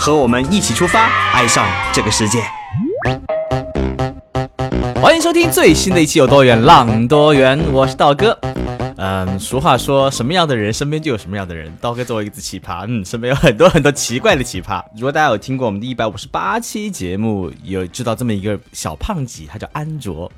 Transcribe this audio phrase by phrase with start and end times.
[0.00, 2.42] 和我们一起出发，爱上这个世界。
[4.94, 8.36] 欢迎收听最新的一期《有多远浪多远》，我是道哥。
[8.96, 11.70] 嗯，俗话说，什么样的人身边就有什么样的人。
[11.82, 14.82] 刀哥作为一个奇葩，嗯，身边有很多很多奇怪的奇葩。
[14.94, 20.32] 如果大家有听过我们的一百五十八期节目，有知道这么一个小胖几，他叫安卓。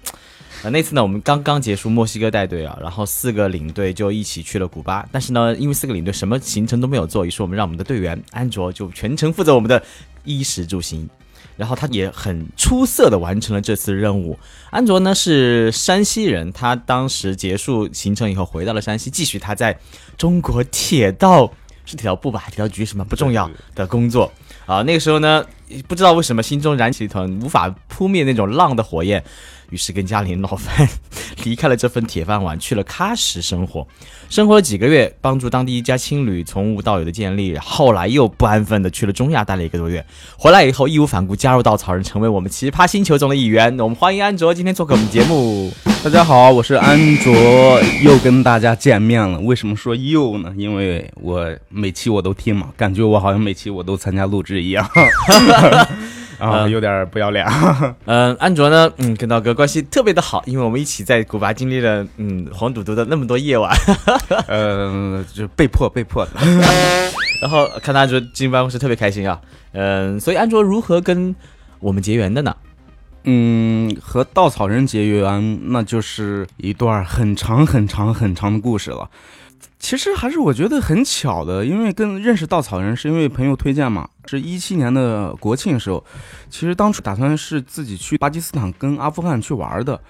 [0.65, 5.05] 呃，那次呢，我们刚刚结束墨西哥带队啊，然后四个领队就一起去了古巴。
[5.11, 9.83] 但是呢，因为四个领队什么行程都没有做，于是我们让我们的队员安卓就全程负责我们的
[10.23, 11.09] 衣食住行。
[11.57, 14.39] 然后他也很出色的完成了这次任务。
[14.71, 19.77] 安卓呢是山西人，他当时结束行程以后回到了山西，继续他在
[20.17, 21.53] 中国铁道
[21.85, 24.33] 是铁道部吧，铁道局什么不重要的工作
[24.65, 24.83] 啊。
[24.83, 25.45] 那个时候呢，
[25.89, 29.23] 不知道为什么心中燃起一团无法扑灭那种浪的火焰。
[29.73, 30.87] 于是跟家里闹翻，
[31.45, 33.87] 离开了这份铁饭碗，去了喀什生活。
[34.29, 37.57] 生活了几个月，帮助当地一家青旅从无到有的建立。
[37.57, 40.05] 后来又不安分的去了中亚，待了一个多月。
[40.37, 43.75] 回来以后义无反顾加入稻草人，成为我们奇葩星球中的一员。
[43.81, 45.73] 我们欢迎安卓今天做客我们节目。
[46.05, 47.33] 大家好，我是安卓，
[48.03, 49.41] 又跟大家见面了。
[49.41, 50.53] 为什么说又呢？
[50.55, 54.87] 因为我每期我都听嘛，感觉我好像每期我都参加录制一样。
[56.43, 57.47] 啊，有点不要脸。
[58.07, 63.73] 嗯，安卓呢，嗯，跟道哥关系特别的好，因为我们一起在古巴经历了嗯黄赌毒的那么多夜晚。
[64.49, 66.33] 嗯， 就被迫被迫的。
[67.41, 69.41] 然后看到安卓进办公室特别开心啊。
[69.73, 71.35] 嗯，所以安卓如何跟
[71.79, 72.57] 我们结缘的呢？
[73.25, 79.09] 嗯，和稻草人结缘，那就是一段很长很长很长的故事了。
[79.83, 84.09] 其实还是我觉得很巧的，因为跟认识稻草人是因为朋友推荐嘛。
[84.29, 86.03] 是一七年的国庆时候，
[86.49, 90.01] 其实当初打算是自己去巴基斯坦跟阿富汗去玩的，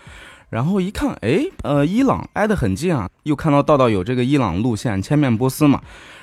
[0.51, 5.81] 然后一看，哎，呃，伊朗挨得很近啊，又看到道道有这个伊朗路线，千面波斯嘛，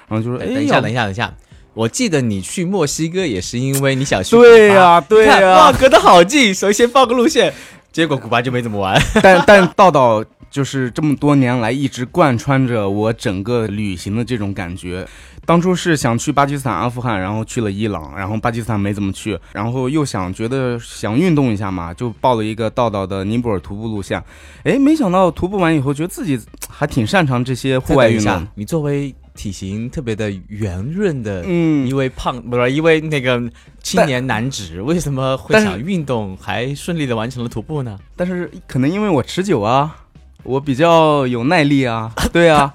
[0.08, 1.34] 然后就说，哎，等一下，等一下，等一下，
[1.74, 7.52] 我记得你去墨西哥也是因为你想去，对呀，对呀，哇，隔得好近，所以先报个路线，
[7.92, 10.24] 结果古巴就没怎么玩， 但但道道。
[10.50, 15.08] 就是这么多年来一直贯穿着我整个旅行的这种感觉。
[15.46, 24.24] 当初是想去巴基斯坦、阿富汗，然后去了伊朗，然后巴基斯坦没怎么去，然后又想觉得想运动一下嘛，就报了一个道道的尼泊尔徒步路线。
[24.64, 26.40] 哎，没想到徒步完以后，觉得自己
[26.70, 28.48] 还挺擅长这些户外运动。
[28.54, 33.42] 你作为体型特别的圆润的，嗯，一位胖不是一位那个
[33.82, 37.98] 青年男子，为什么会想运动，还顺利的完成了徒步呢？
[38.16, 39.96] 但是可能因为我持久啊。
[40.44, 42.74] 我比较有耐力啊， 对啊，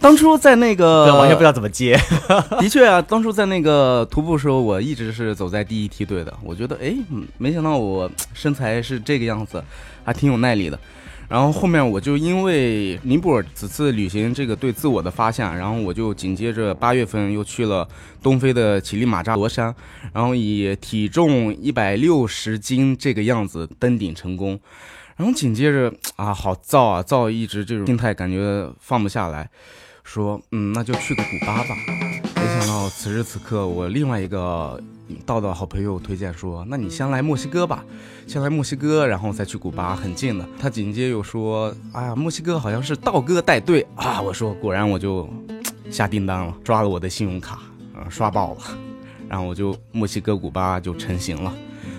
[0.00, 1.96] 当初在那个完全不知道怎么接，
[2.60, 6.34] 的确啊，当初在那个徒步时候，我一直是走在第一梯队的。
[6.42, 6.94] 我觉得，哎，
[7.38, 9.62] 没想到我身材是这个样子，
[10.04, 10.78] 还挺有耐力的。
[11.26, 17.88] 然后后面我就因为尼泊尔此次旅行这个对自我的发现，然后我就紧接着八月份又去了
[18.22, 19.74] 东非的乞力马扎罗山，
[20.12, 24.60] 然后以体重一百六十斤这个样子登顶成功。
[25.16, 29.48] 然后紧接着啊，好燥啊，燥一直这种心态感觉放不下来，
[30.02, 31.68] 说嗯，那就去个古巴吧。
[32.36, 34.80] 没想到此时此刻，我另外一个
[35.24, 37.84] 道道好朋友推荐说，那你先来墨西哥吧，
[38.26, 40.46] 先来墨西哥，然后再去古巴，很近的。
[40.58, 44.20] 他紧接又说，哎呀，墨西哥好像是道哥带队啊。
[44.20, 45.28] 我说果然，我就
[45.90, 47.60] 下订单了，抓了我的信用卡，
[47.94, 48.60] 呃，刷爆了，
[49.28, 51.54] 然后我就墨西哥古巴就成型了。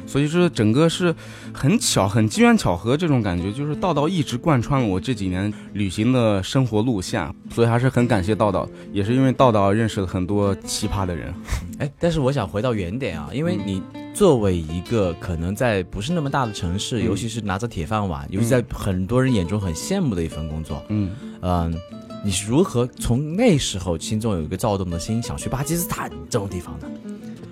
[0.07, 1.13] 所以说，整个是
[1.53, 11.33] 很巧、很机缘巧合这种感觉，就是道道一直贯穿了我这几年旅行的生活路线，所以还是很感谢道道，也是因为道道认识了很多奇葩的人。
[11.79, 13.81] 哎，但是我想回到原点啊，因为你
[14.13, 21.75] 作为一个可能在不是那么大的城市，尤其是拿着铁饭碗，尤其在很多人眼中很羡慕的一份工作，嗯嗯，
[22.23, 26.89] 你是如何从那时候心中有一个躁动的心，想去巴基斯坦这种地方的？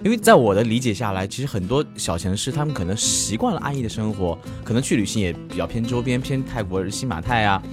[0.03, 7.63] 因为在我的理解下来，其实很多小城市，他们可能习惯了安逸的生活，可能去旅行也比较偏周边，偏泰国、新马泰啊。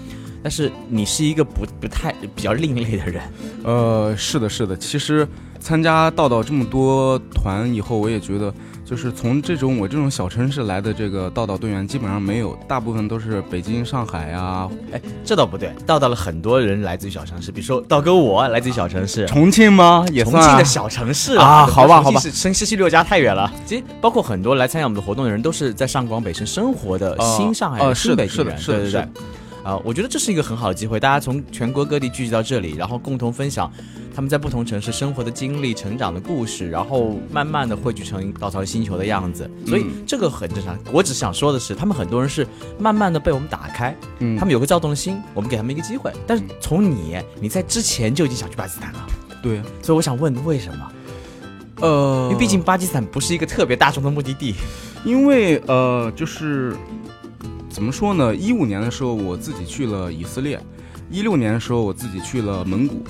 [0.43, 3.23] 但是你是一个不不太比较另类的人。
[3.65, 4.77] 呃，是的，是的。
[4.77, 5.27] 其实
[5.59, 8.55] 参加道道这么多团以后，我也觉得。
[8.91, 14.69] 就是从这种我这种小城市来的这个道道队员基本上没有，大部分都是北京、上海啊。
[14.91, 20.05] 哎，这倒不对，道道了很多人来自于小城市，比如说道哥我来自于小城市，重庆吗？
[20.11, 23.49] 也算重庆的小城市啊好吧好吧是升西西六家太远了。
[23.65, 29.23] 其实包括很多来参加我们的活动的人，都是在上广北城生活的哦新上海是的新北京人，是的是的对对对。
[29.63, 33.71] 啊、我觉得这是一个很好的机会，大家从全国各地聚集到这里，然后共同分享
[34.15, 39.51] 他们在不同城市生活的经历、成长的故事，然后慢慢的汇聚成稻草星球的样子。
[39.67, 40.79] 所以嗯这个很正常。
[40.93, 42.47] 我只想说的是，他们很多人是
[42.79, 46.11] 慢慢的被我们打开，嗯他们有个躁动的心，我们给他们一个机会。
[46.27, 49.07] 但是从你，你在之前就已经想去巴基斯坦了，
[49.43, 50.93] 对，所以我想问为什么？
[51.83, 54.55] 呃，因为毕竟巴基斯坦不是一个特别大众的目的地。
[55.03, 56.77] 因为呃，就是
[57.71, 58.35] 怎么说呢？
[58.35, 60.61] 一五年的时候我自己去了以色列，
[61.09, 63.03] 一六年的时候我自己去了蒙古，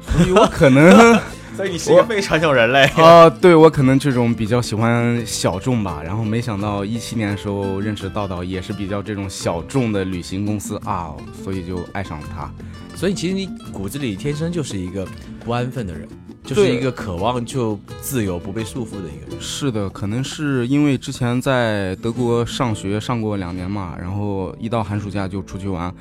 [0.00, 1.20] 所以我可能
[1.54, 2.84] 所以你是一个非常有人类。
[2.96, 6.02] 啊、对我可能这种比较喜欢小众吧。
[6.02, 11.14] 然后没想到一七年的时候认识道道，也是比较这种小众的旅行公司啊，
[11.44, 12.50] 所以就爱上了他。
[12.94, 15.06] 所以其实你骨子里天生就是一个
[15.44, 16.08] 不安分的人，
[16.46, 19.40] 就是一个渴望就自由不被束缚的一个人。
[19.40, 25.92] 是的，可能是因为之前在德国上学上过两年嘛，然后一到寒暑假就出去玩，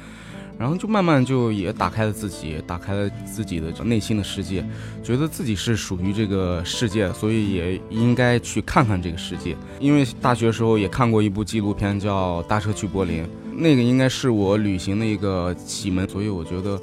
[0.57, 4.63] 然后就慢慢就也打开了自己，打开了自己的内心的世界，
[5.03, 9.57] 觉得自己是属于这个世界，所以也应该去看看这个世界。
[9.79, 16.79] 因为大学时候也看过一部纪录片叫《搭车去柏林》，那个应该是我旅行的一个启蒙，所以我觉得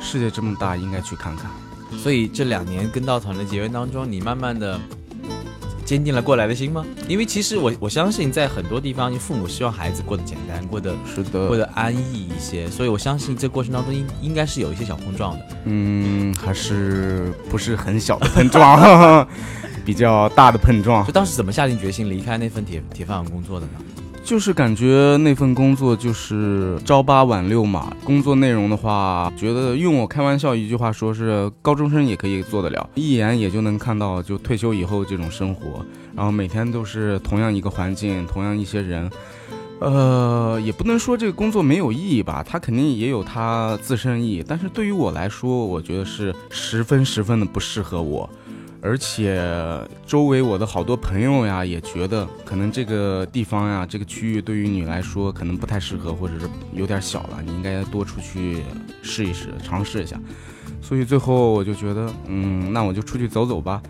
[0.00, 1.50] 世界这么大，应该去看看。
[1.98, 4.80] 所以这两年跟道团的结缘当中，你慢慢的
[5.84, 6.84] 坚定了过来的心吗？
[7.08, 15.46] 因为其实我我相信，在很多地方，父母希望孩子过得简单，过得是的，过得安逸一些，所以我相信这过程当中应应该是有一些小碰撞的。
[15.64, 19.26] 嗯，还是不是很小的碰撞，
[19.84, 21.12] 比较大的碰撞就。
[21.12, 23.72] 当时怎么下定决心离开那份铁铁饭碗工作的呢？
[24.32, 35.84] 就是感觉那份工作就是朝八晚六嘛，工作内容的话，觉得用我开玩笑一句话说是高中生也可以做得了，一眼也就能看到就退休以后这种生活，
[36.16, 39.10] 然后每天都是同样一个环境，同样一些人。
[39.80, 48.30] 呃，也不能说这个工作没有意义吧，它肯定也有它自身意义，但是对于我来说，我觉得是十分十分的不适合我。
[48.84, 49.40] 而且
[50.04, 58.64] 周围我的好多朋友呀，也觉得可能这个地方呀，这个区域对于你来说可能不太适合，或者是有点小了，你应该多出去
[59.00, 60.20] 试一试，尝试一下。
[60.82, 63.80] 所以最后我就觉得，嗯，那我就出去走走吧。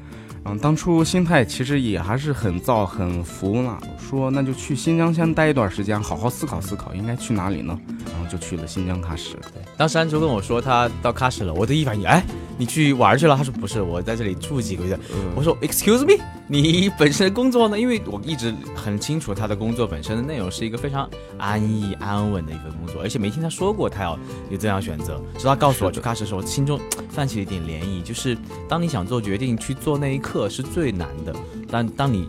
[0.44, 3.78] 嗯，当初心态其实也还是很燥、很浮呢。
[3.98, 7.78] 说那就去新疆先待一段时间，好好思考思考应该去哪里呢？
[8.06, 9.34] 然后就去了新疆喀什。
[9.34, 12.24] 对当时安卓跟我说他到喀什了，我的一反应，哎，
[12.58, 13.36] 你去玩去了？
[13.36, 14.94] 他说不是，我在这里住几个月。
[14.94, 17.78] 呃我说 Excuse me，你本身的工作呢？
[17.78, 24.18] 因为我一直很清楚他的工作本身的内容是一个非常安逸安稳的一个工作，而且没听他说过他要
[24.50, 25.20] 有这样选择。
[25.38, 26.78] 直到告诉我去喀什的时候，我心中
[27.08, 28.36] 泛起了一点涟漪，就是
[28.68, 31.34] 当你想做决定去做那一刻课是最难的，
[31.70, 32.26] 但当你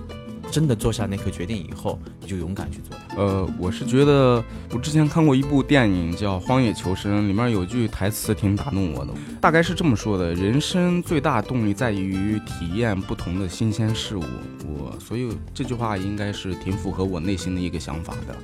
[0.54, 2.96] 真的做下那颗决定以后，你就勇敢去做。
[3.18, 9.12] 呃，我是觉得我之前看过一部电影叫《荒野求生》，里面有句台词挺打动我的，
[9.42, 14.24] 大概是这么说的：人生最大动力在于体验不同的新鲜事物。
[14.68, 18.36] 我所以这句话应该是挺符合我内心的一个想法的，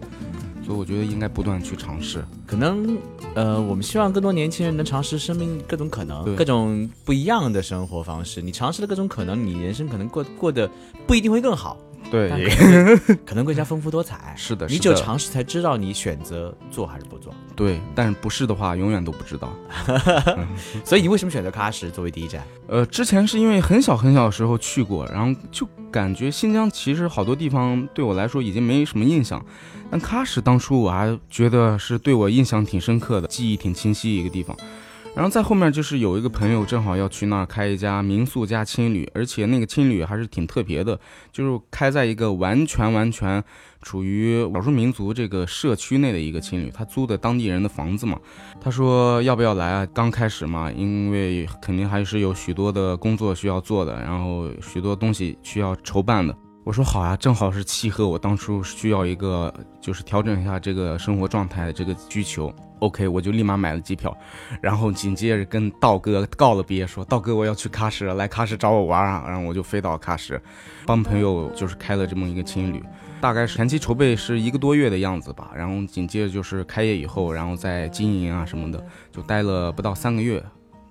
[0.65, 2.25] 所以我觉得应该不断去尝试。
[2.47, 2.97] 可能，
[3.35, 8.41] 呃，我们希望更多年轻人能尝试生命各种可能，各种不一样的生活方式。
[8.41, 10.69] 你尝试了各种可能，你人生可能过过得
[11.07, 12.29] 不一定会更好，但对，
[13.25, 14.33] 可能更加丰富多彩。
[14.37, 17.33] 是的，你只有尝试才知道你选择做还是不做。
[17.55, 19.53] 对，但是不是的话，永远都不知道。
[20.83, 22.43] 所以你为什么选择喀什作为第一站？
[22.67, 29.43] 呃，之前是因为很小很小的时候去过，然后就感觉新疆其实好多地方对我来说已经没什么印象，
[29.91, 34.55] 但喀什当初我还觉得是对我印象挺深刻的，记忆挺清晰一个地方。
[35.19, 40.97] 然后在后面就是有一个朋友正好要去那儿开一家民宿加青旅，而且那个青旅还是挺特别的，
[41.29, 43.43] 就是开在一个完全完全
[43.81, 48.17] 处于少数民族这个社区内的一个青旅，他租的当地人的房子嘛。
[48.61, 49.85] 他说要不要来啊？
[49.93, 56.33] 刚开始嘛，因为肯定还是有许多的工作需要做的，然后许多东西需要筹办的。
[56.69, 62.53] 我说好呀、正好是契合我当初需要一个就是调整一下这个生活状态的这个需求。
[62.77, 64.15] OK，我就立马买了机票，
[64.61, 69.25] 然后紧接着跟道哥告了别，说道哥我要去喀什了，来喀什找我玩啊。
[69.27, 70.39] 然后我就飞到喀什，
[70.85, 72.83] 帮朋友就是开了这么一个青旅。
[73.19, 80.39] 大概是前期筹备是一个多月的样子吧，然后紧接着就是开业以后，然后再经营啊什么的，就待了不到三个月，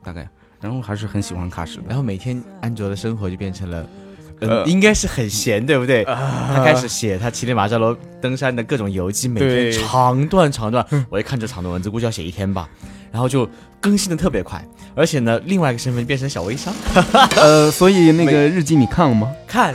[0.03, 0.29] 大概，
[0.61, 1.85] 然后还是很喜欢喀什的。
[1.87, 3.89] 然后每天安卓的生活就变成了
[4.41, 6.05] 嗯，应该是很闲，对不对？
[6.05, 10.87] 他开始写他骑着马扎罗登山的各种游记，每天长段长段。
[11.11, 12.69] 我一看这长段文字，估计要写一天吧。
[13.13, 13.49] 然后就
[13.81, 14.63] 更新的特别快，
[14.95, 16.75] 而且呢，另外一个身份变成小微商。
[17.37, 19.31] 呃，所以那个日记你看了吗？
[19.47, 19.73] 看，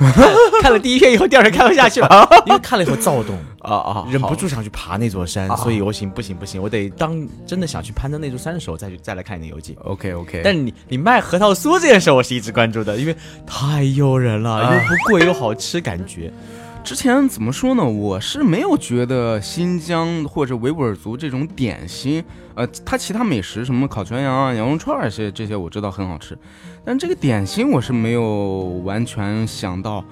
[0.62, 5.48] 看了第一篇以后，第二天看不下去了， 因为看了以后躁动啊啊，忍不住想去爬那座山。
[5.58, 9.78] 所以我行不行不行，我得当真的想去攀登那座山的时候，再去再来看你的游记。
[9.84, 10.42] OK OK。
[10.44, 13.16] 但你你卖核桃酥这件事，我是一直关注的，因为
[13.48, 16.32] 太诱人了，又不贵又好吃，感觉。
[16.84, 17.84] 之前怎么说呢？
[17.84, 22.22] 我是没有觉得新疆或者维吾尔族这种点心，
[22.56, 26.38] 呃，它其他美食什么烤全羊啊、羊肉串儿这些这些我知道很好吃，
[26.84, 30.04] 但这个点心我是没有完全想到，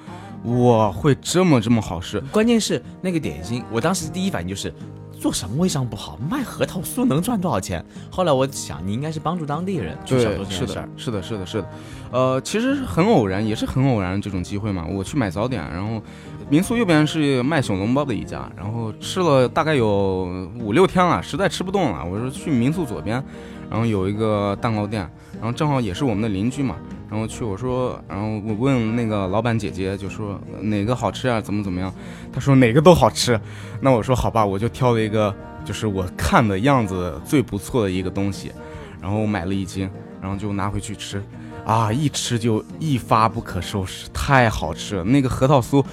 [0.43, 2.21] 我会这么这么好吃。
[2.31, 4.73] 关键是那个点心，我当时第一反应就是。
[5.21, 6.17] 做什么微商不好？
[6.17, 7.85] 卖核桃酥能赚多少钱？
[8.09, 10.89] 后来我想，你应该是帮助当地人去想做这件事儿。
[10.97, 11.69] 是的，是的，是的。
[12.11, 14.83] 呃，其实很偶然，也是很偶然这种机会嘛。
[14.83, 16.01] 我去买早点，然后
[16.49, 22.03] 民宿右边是卖小笼包的一家，然后吃了大概有五六天了，实在吃不动了。
[22.03, 23.23] 我说去民宿左边，
[23.69, 25.07] 然后有一个蛋糕店，
[25.41, 26.75] 然后正好也是我们的邻居嘛。
[27.09, 31.41] 然后去我说，然后我问那个老板姐姐，就说哪个好吃啊？
[31.41, 31.93] 怎么怎么样？
[32.31, 33.37] 她说哪个都好吃。
[33.81, 38.49] 那我说好吧，我就挑了一个，就是我看的样子最不错的一个东西，
[39.01, 39.89] 然后买了一斤，
[40.21, 41.21] 然后就拿回去吃，
[41.65, 45.03] 啊，一吃就一发不可收拾，太好吃了。
[45.03, 45.83] 那个核桃酥，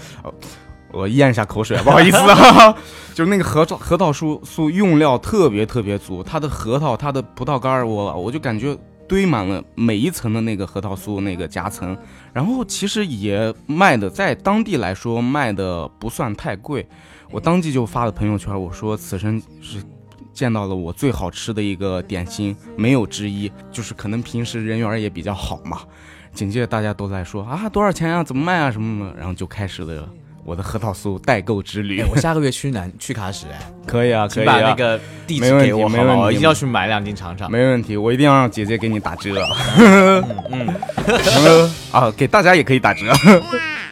[0.92, 2.72] 我咽一下口水，不好意思啊，
[3.12, 8.78] 就那个核桃核桃酥酥用料特别特别足，它的核桃，它的葡萄干儿，我我就感觉。
[9.08, 11.96] 堆满了每一层的那个核桃酥那个夹层，
[12.32, 16.86] 然后其实也卖的在当地来说卖的不算太贵，
[17.30, 19.82] 我当即就发了朋友圈，我说此生是
[20.32, 25.80] 见到了我最好吃的一个点心，没有之一，就是可能平时人缘也比较好嘛。
[26.34, 30.08] 紧接着大家都在说啊多少钱啊，怎么卖啊什么的，然后就开始了。
[30.48, 39.44] 我的核桃酥代购之旅，我下个月去南去喀什，哎，可以啊，可以把那个地址给我，没问题，我一定要去买两斤尝尝，没问题，我一定要让姐姐给你打折，
[40.50, 40.66] 嗯，
[41.92, 43.12] 啊，给大家也可以打折，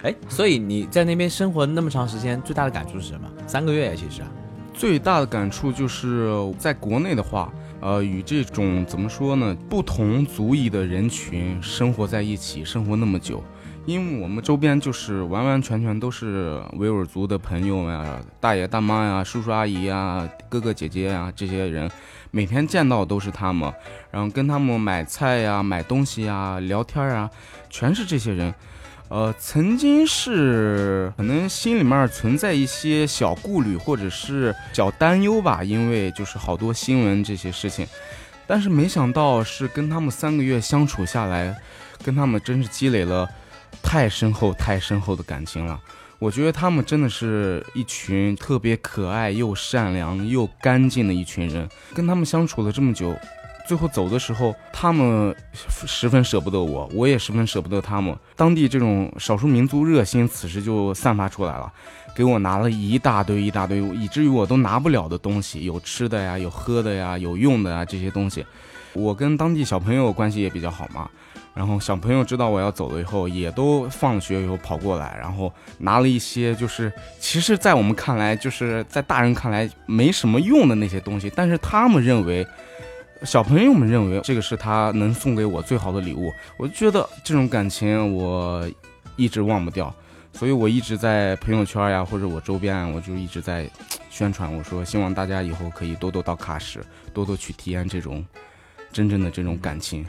[0.02, 3.28] 哎，所以你在那边生活那么长时间，最大的感触是什么？
[3.46, 4.28] 三个月其实啊，
[4.72, 13.44] 最大的感触就是在国内的话，呃，与这种怎么说呢，不同族裔的人群生活在一起，生活那么久。
[13.86, 21.88] 因为我们周边就是完完全全都是维吾尔族的朋友呀，大爷大妈呀，叔叔阿姨呀，哥哥姐姐呀，这些人，
[22.32, 23.72] 每天见到都是他们，
[24.10, 27.30] 然后跟他们买菜呀、买东西呀、聊天啊，
[27.70, 28.52] 全是这些人。
[29.08, 37.86] 呃，曾经是可能心里面存在一些小顾虑或者是小担忧吧，因为就是好多新闻这些事情，
[38.48, 41.56] 但是没想到是跟他们三个月相处下来，
[42.02, 43.30] 跟他们真是积累了。
[43.86, 45.80] 太深厚、太深厚的感情了，
[46.18, 51.66] 我觉得他们真的是一群特别可爱又善良又干净的一群人。
[51.94, 53.16] 跟他们相处了这么久，
[53.66, 55.34] 最后走的时候，他们
[55.86, 58.14] 十分舍不得我，我也十分舍不得他们。
[58.34, 61.72] 当地这种少数民族热心，此时就散发出来了，
[62.14, 68.44] 给我拿了一大堆一大堆，以至于我都拿不了的东西，有吃的呀，有喝的呀，有用的呀，这些东西。
[68.92, 71.08] 我跟当地小朋友关系也比较好嘛。
[71.56, 82.46] 然后小朋友知道我要走了以后，也都放学以后跑过来，然后拿了一些就是，其实，在我们看来，就是在大人看来没什么用的那些东西，但是他们认为，
[83.22, 86.30] 小朋友们认为这个是他能送给我最好的礼物。
[86.58, 88.68] 我就觉得这种感情我
[89.16, 89.92] 一直忘不掉，
[90.34, 93.66] 所以我一直在朋友圈呀或者我周边，我就一直在
[94.10, 96.84] 宣传，我说希望大家以后可以多多到喀什，
[97.14, 98.22] 多多去体验这种
[98.92, 100.04] 真正的这种感情。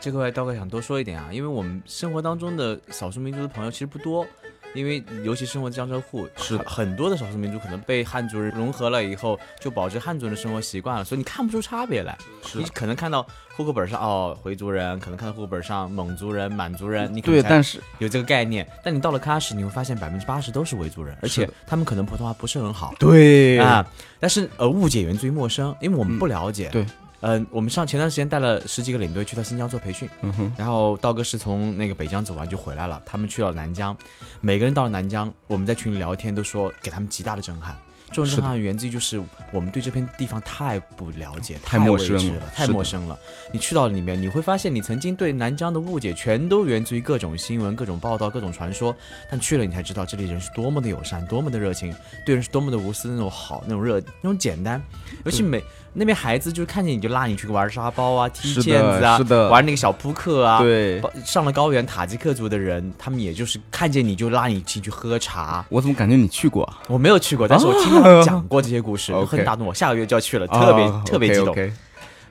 [0.00, 4.26] 这块刀哥想多说一点啊，因为我们生活当中的少数民族的朋友其实不多，
[4.74, 12.16] 因为尤其生活在江浙沪，是很多的少数民族可能被汉族人融合了以后，就保持汉族人的生活习惯了，所以你看不出差别来。
[12.54, 13.26] 你可能看到
[13.56, 18.68] 户口本上哦回族人，可能看到户口本上蒙族人、满族人，你对，但是有这个概念。
[18.84, 22.94] 但你到了喀什，你会发现百分之八十都是维族人，而且他们可能普通话不是很好。
[22.98, 23.86] 对啊，
[24.20, 26.68] 但是呃误解源自于陌生，因为我们不了解。
[26.70, 26.84] 对。
[27.20, 33.96] 嗯，我们上前段时间带了十几个领队去到新疆做培训，嗯哼，然后道哥是从那个北疆走完就回来了，他们去了南疆，
[34.40, 37.74] 每个人到了南疆，我们在群里聊天都说给他们极大的震撼，
[38.08, 39.20] 这种震撼源自于就是
[39.50, 43.18] 我们对这片地方太不了解，太陌生了，太陌生了。
[43.50, 48.94] 你去到里面，你会发现你曾经对南疆的误解全都源自于各种新闻、各种报道、各种传说，
[49.30, 51.94] 但去了你才知道这里人是多么的友善，多么的热情，
[52.26, 54.82] 对人是多么的无私，那种好，那种热，那种简单，
[55.24, 55.64] 尤其每。
[55.98, 60.60] 那边孩子就是看见你就拉你去玩沙包啊、踢毽子啊、是的玩那个小扑克啊。
[60.60, 65.64] 对，上了高原塔吉克族的人，他们也就是看见你就拉你进去喝茶。
[65.70, 66.78] 我怎么感觉你去过啊？
[66.88, 69.72] 我没有去过，但是我听他们讲过这些故事 很打动我。
[69.72, 71.56] 下个月就要去了，特别、啊特别激动。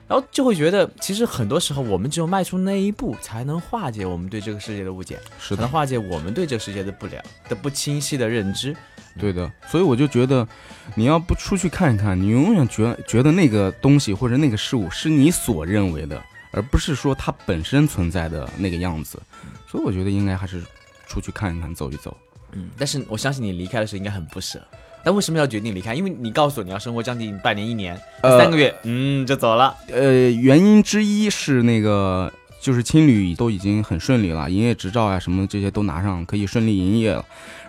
[0.08, 8.76] 然后就会觉得，其实很多时候我们只有迈出那一步，才能化解我们对这个世界的误解，才能化解我们对这个世界的不了的不清晰的认知。
[9.18, 9.50] 对的。
[9.68, 10.46] 所以我就觉得，
[10.94, 19.20] 你要不出去看一看，你永远觉觉得那个东西或者那个事物是你所认为的，而不是说它本身存在的那个样子。
[19.68, 20.62] 所以我觉得应该还是
[21.06, 22.16] 出去看一看，走一走。
[22.52, 24.60] 嗯，但是我相信你离开的时候应该很不舍。
[25.04, 25.94] 但为什么要决定离开？
[25.94, 29.72] 因为你告诉我你要生活将近半年、一年、呃三个月，嗯，就走了。
[29.88, 37.24] 呃，原因之一是那个，就是青旅都已经很顺利了，营业执照啊什么的这些都拿上，可以顺利营业了。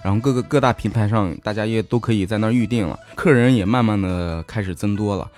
[0.08, 5.30] 然后各个各大平台上，大家也都可以在那儿预定了，客人也慢慢的开始增多了。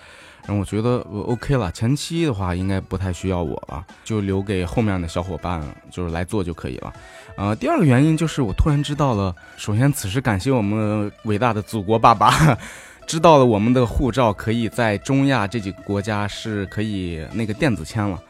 [0.46, 5.60] 然后我觉得我 OK 了，前期的话应该不太需要我了，就留给后面的小伙伴
[5.90, 6.94] 就是来做就可以了。
[7.36, 12.32] 呃，第二个原因就是我突然知道了，首先此时感谢我们伟大的祖国爸爸，
[13.08, 18.22] 知道了我们的护照可以在中亚这几个国家是可以那个电子签了。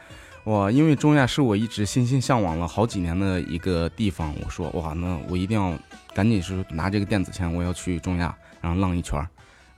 [0.44, 5.74] 哇，因为中亚是我一直心心向往了好几年的一个地方，我说哇，那我一定要
[6.14, 9.28] 赶紧是拿这个电子签，我要去中亚，然后浪一圈儿，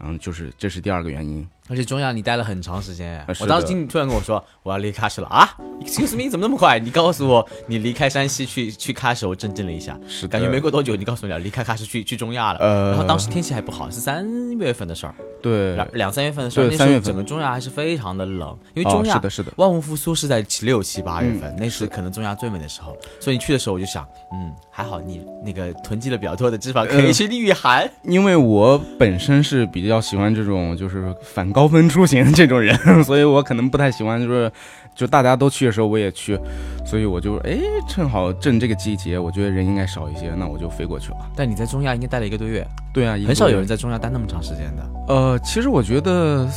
[0.01, 1.47] 嗯，就是这是第二个原因。
[1.73, 5.49] 而且中亚你待了很长时间，我当时听你突然跟我说我要离喀什了啊
[5.83, 6.79] ，excuse me，怎么那么快？
[6.79, 12.59] 你告诉我你离开山西去去喀什，我震惊了一下，是感觉没过多久，你告诉我你要离开喀什去去中亚了。
[12.59, 16.69] 呃然后当时天气还不好，是三月份的事儿，对，两两三月份的事儿。
[16.69, 22.95] 对三月份那时候整个中亚还是非常的冷，因为哦中亚、是的是的万物复苏是在七六七八月份，嗯那是可能中亚最美的时候。
[23.19, 27.91] 所以你去的时候，我就想，嗯，还好你那个囤积了比较多的脂肪，可以去御寒。
[28.05, 34.51] 因为我本身是比较喜欢这种就是反高分出行 这种人， 所以我可能不太喜欢就是
[34.95, 36.39] 就大家都去的时候我也去，
[36.85, 41.17] 所以我就哎正好正这个季节，我觉得人应该少一些，那我就飞过去了。
[41.37, 44.91] 但你在中亚应该待了一个多月，对啊，很少有人在中亚待那么长时间的。
[45.09, 46.49] 呃，其实我觉得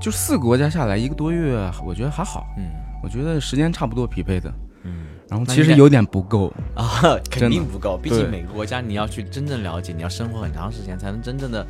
[0.00, 2.64] 就四个国家下来一个多月，我觉得还好，嗯。
[3.02, 4.52] 我觉得时间差不多匹配的。
[4.84, 5.06] 嗯。
[5.28, 11.66] 然后其实有点不够， 啊，肯定不够，毕竟每个国家你要去真正了解，你要生活很长时间，才能真正的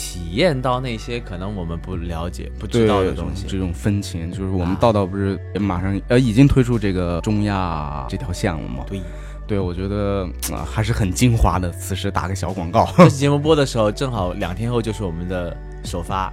[0.00, 3.46] 体验到那些可能我们不了解、不知道的东西。
[3.48, 8.84] 这种风情，就是我们啊道道不是也马上呃已经推出这个中亚这条线了吗？
[8.86, 9.02] 对，
[9.44, 11.68] 对，我觉得啊、还是很精华的。
[11.72, 16.30] 此时打个小广告， 这期节目播的时候，正好两天后就是我们的首发，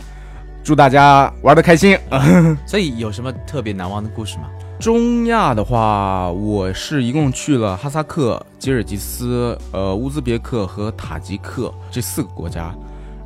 [0.64, 1.98] 祝大家玩的开心。
[2.68, 4.44] 所以有什么特别难忘的故事吗？
[4.78, 12.76] 中亚的话，我是一共去了哈萨克、吉尔吉斯、呃乌兹别克和塔吉克这四个国家。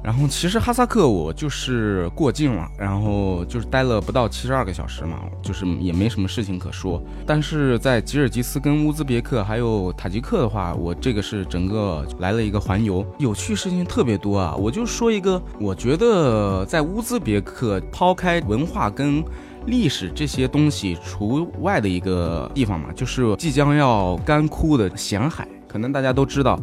[0.09, 6.99] 然后其实哈萨克我就是过境了，然后就是待了不到七十二个小时嘛，就是也没什么事情可说。
[7.27, 14.55] 但是在吉尔吉斯跟乌兹别克还有塔吉克的话，我这个是整个来了一个环游，有趣事情特别多啊。
[14.55, 19.23] 我就说一个，我觉得在乌兹别克抛开文化跟
[19.67, 25.47] 历史这些东西除外的一个地方嘛，就是即将要干枯的咸海。
[25.71, 26.59] 可能大家都知道，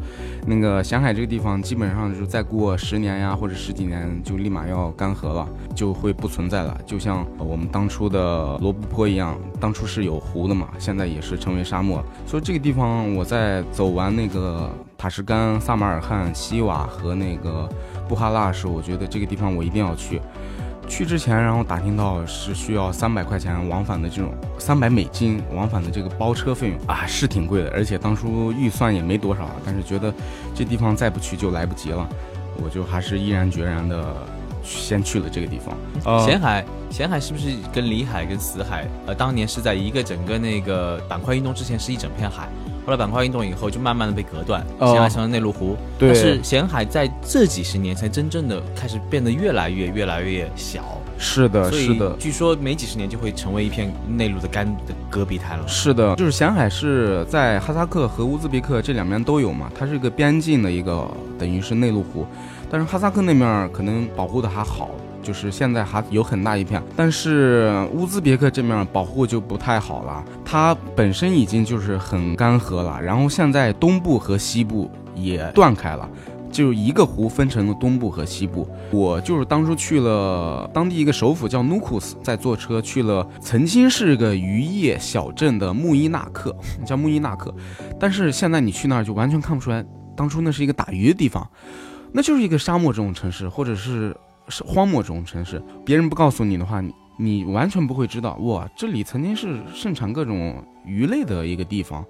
[0.47, 6.77] 那个咸海这个地方基本上就是再过十年呀，或者十几年就立马要干涸了，就会不存在了。
[6.85, 12.05] 就像我们当初的罗布泊一样，当初是有湖的嘛，现在也是成为沙漠。
[12.27, 17.69] 所以这个地方，我在走完那个塔什干、萨马尔罕、西瓦和那个
[18.09, 20.21] 布哈拉的时候，我觉得这个地方我一定要去。
[20.89, 30.13] 去之前，然后打听到是需要三百块钱往返的这种三百美金往返的这个包车费用啊，是挺贵的，而且当初预算也没多少，但是觉得
[30.55, 32.09] 这地方再不去就来不及了，
[32.63, 34.05] 我就还是毅然决然的
[34.63, 35.77] 先去了这个地方。
[36.05, 42.49] 呃咸海，咸海是不是跟里海跟死海，呃，当年是在一个整个那个板块运动之前是一整片海，
[42.87, 45.77] 后来板块运动以后就慢慢的被隔断，哦咸海成了内陆湖。
[45.99, 55.67] 对但是咸海在这几十年才真正的开始变得越来越越来越小，是的，是的，据说没几十年就会成为一片内陆的干的戈壁滩了。
[55.67, 62.25] 是的，就是咸海是在哈萨克和乌兹别克这两边都有嘛，它是一个边境的一个，等于是内陆湖。
[62.71, 64.91] 但是哈萨克那面可能保护的还好，
[65.27, 76.09] 就是现在还有很大一片，但是乌兹别克这面保护就不太好了，它本身已经就是很干涸了，然后现在东部和西部也断开了。
[76.53, 78.67] 就一个湖分成了东部和西部。
[78.91, 87.55] 我就是当初去了当地一个首府叫努库斯，在坐车去了曾经是个渔业小镇的穆伊纳克， 叫穆伊纳克，
[88.01, 89.85] 但是现在你去那儿就完全看不出来，
[90.17, 91.47] 当初那是一个打鱼的地方，
[92.13, 94.17] 那就是一个沙漠这种城市，或者是
[94.49, 102.05] 是荒漠中城市，别人不告诉你的话，你你完全不会知道，哇，这里曾经是盛产各种鱼类的一个地方。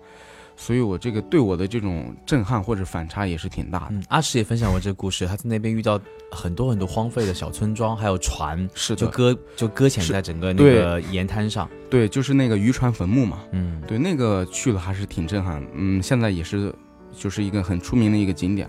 [0.59, 3.87] 所以，我这个对我的这种震撼或者反差也是挺大的。
[3.91, 6.01] 嗯，阿石也分享过这个故事，他在那边遇到
[6.33, 11.69] 很多很多荒废的小村庄，还有船，是的就搁就搁浅在整个那个沿滩上。
[11.91, 13.41] 对，就是那个渔船坟墓嘛。
[13.51, 15.63] 嗯，对，那个去了还是挺震撼。
[15.75, 16.75] 嗯，现在也是
[17.15, 18.67] 就是一个很出名的一个景点。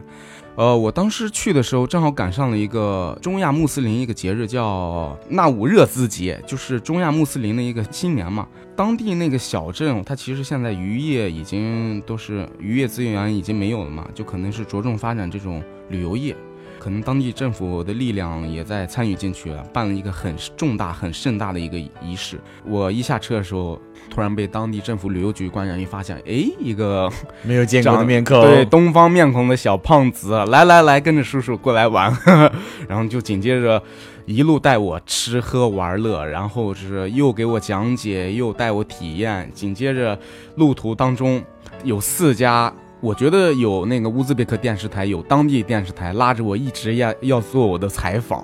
[0.57, 8.47] 呃，我当时去的时候正好赶上了一个中亚穆斯林一个节日，叫纳吾热孜节，就是中亚穆斯林的一个新年嘛。
[8.75, 16.35] 当地那个小镇，它其实现在渔业已经都是渔业资源已经没有了嘛，就可能是着重发展这种旅游业。
[16.79, 22.39] 可能当地政府的力量也在参与进去，办了一个很重大、很盛大的一个仪式。
[22.63, 27.11] 我一下车的时候，突然被当地政府旅游局官员一发现，哎，一个
[27.43, 32.15] 没有见过的面孔，对，东方面孔的小胖子，来来来，跟着叔叔过来玩。
[32.87, 33.81] 然后就紧接着
[34.25, 39.49] 一路带我吃喝玩乐，然后就是又给我讲解，又带我体验。
[39.53, 40.17] 紧接着
[40.55, 41.43] 路途当中
[41.83, 42.73] 有四家。
[43.07, 48.43] 我觉得有那个乌兹别克电视台，有当地电视台拉着我一直要要做我的采访，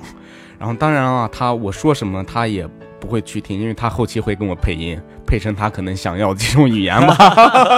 [0.58, 2.66] 然后当然啊，他我说什么他也
[2.98, 4.98] 不会去听，因为他后期会跟我配音，
[5.28, 7.14] 配成他可能想要这种语言吧。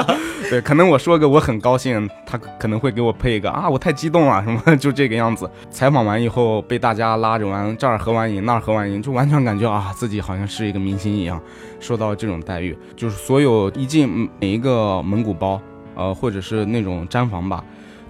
[0.47, 5.49] 对，可能我说个我很高兴，他可能会给我配一个啊，我太激动了什么，就这个样子。
[5.71, 11.41] 采访完以后被大家拉着完这儿合完影那儿合完影，就完全感觉啊自己好像是一个明星一样，
[11.79, 15.59] 受到这种待遇，就是所有一进每一个蒙古包。
[15.95, 17.63] 呃，或者是那种毡房吧，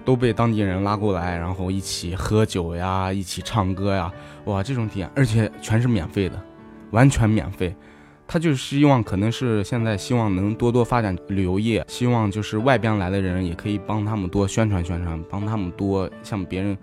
[0.04, 4.12] 都被当地人拉过来，然后一起喝酒呀，一起唱歌呀，
[4.44, 6.40] 哇，这种体验，而且全是免费的，
[6.90, 7.74] 完全免费。
[8.28, 16.76] 他就是希望，可能是现在希望能多多发展旅游业，希望就是外边来的人也可以帮他们多宣传宣传，帮他们多向别人。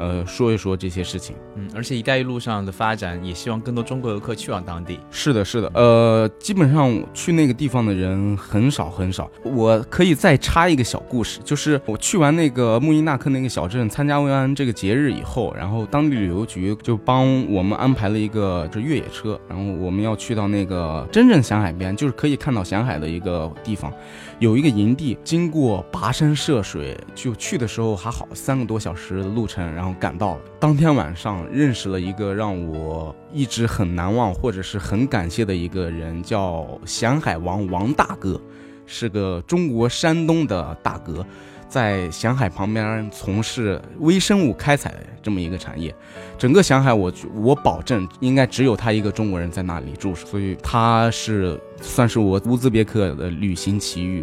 [0.00, 4.98] 呃，说一说这些事情，嗯，而且“一带一路”上的发展，也希望更多中国游客去往当地。
[5.10, 9.30] 是的，是的，呃，基本上去那个地方的人很少很少。
[9.44, 23.92] 我可以再插一个小故事，就是我去完那个穆伊纳克那个小镇参加完这个节日以后，然后当地旅游局就帮我们安排了一个这越野车，然后我们要去到那个真正响海边，就是可以看到响海的一个地方。
[24.40, 30.40] 有一个营地，经过跋山涉水，就去的时候还好，三个多小时的路程，然后赶到了。
[30.58, 38.40] 当天晚上认识了一个让我一直很难忘或者是很感谢的一个人，叫咸海王王大哥，
[38.86, 41.22] 是个中国山东的大哥，
[41.70, 45.94] 在祥海旁边从事微生物开采这么一个产业。
[46.36, 51.58] 整个祥海，我我保证应该只有他一个中国人在那里住，所以他是。
[51.82, 54.22] 算是我乌兹别克的旅行奇遇，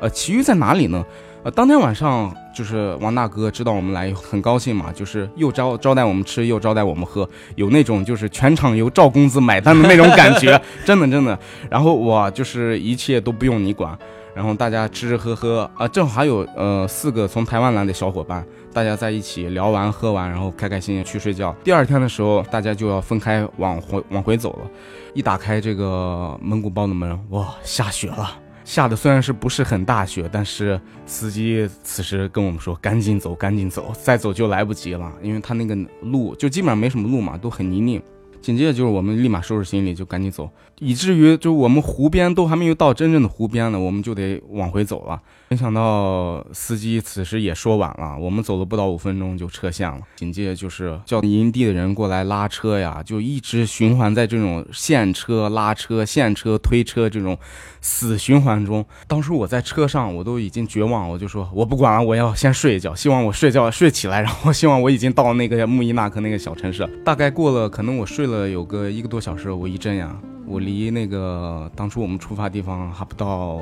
[0.00, 1.06] 呃，奇遇在哪里呢？
[1.44, 11.38] 呃，当天晚上就是王大哥知道我们来，很高兴嘛，就是又招招待我们吃，又招待我们喝，有那种就是全场由赵公子买单的那种感觉， 真的真的。
[11.70, 13.96] 然后我就是一切都不用你管，
[14.36, 21.56] 然后大家吃吃喝喝啊，正好还有呃四个从台湾来的小伙伴，大家在一起聊完喝完，然后开开心心去睡觉。
[21.64, 24.70] 第二天的时候，大家就要分开往回往回走了。
[25.14, 28.38] 一打开这个蒙古包的门，哇，下雪了！
[28.62, 38.02] 下的虽然是不是很大雪，但是司机此时跟我们说：“赶紧走，赶紧走，再走就来不及了，因为他那个路就基本上没什么路嘛，都很泥泞。”
[38.42, 45.20] 紧接着就是我们立马收拾行李就赶紧走，以至于就我们湖边都还没有到真正的湖边呢，我们就得往回走了。
[45.48, 50.00] 没想到司机此时也说晚了，我们走了不到五分钟就撤线了。
[50.16, 57.38] 紧接着就是叫营地的人过来拉车呀，就一直循环在这种现车、拉车、现车、推车这种
[57.80, 58.84] 死循环中。
[59.06, 66.86] 当时我在车上，我都已经绝望，我就说我不管了，我要先睡一觉，希望我睡觉睡起来，然后希望我已经到那个穆伊纳克那个小城市。
[67.04, 68.46] 大概过了，可能我睡了。
[68.46, 70.08] 有个一个多小时，我一睁眼，
[70.46, 73.60] 我离那个当初我们出发地方还不到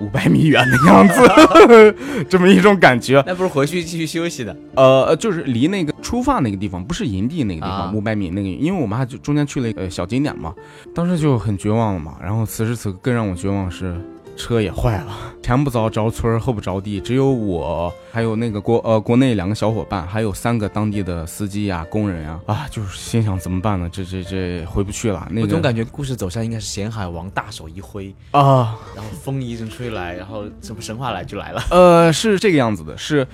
[0.00, 1.94] 五百米远的样子，
[2.28, 3.22] 这么一种感觉。
[3.26, 4.56] 那不是回去继续休息的？
[4.74, 10.54] 呃，就是离那个出发那个地方，不是营地那个地方，五百米那个，因为我们还就中间去了一个小景点嘛，
[10.94, 12.16] 当时就很绝望了嘛。
[12.22, 14.00] 然后此时此刻更让我绝望是。
[14.36, 23.88] 车也坏了，前不着着村后不着地，只有我，还有那个国呃国内两个小伙伴，还有三个当地的司机呀、工人呀，啊，就是心想怎么办呢？
[23.92, 25.26] 这这这回不去了。
[25.30, 31.62] 那我总感觉故事走向应该是咸海王大手一挥啊，然后风一阵吹来，然后什么神话来就来了。
[31.70, 33.26] 呃，是这个样子的，是。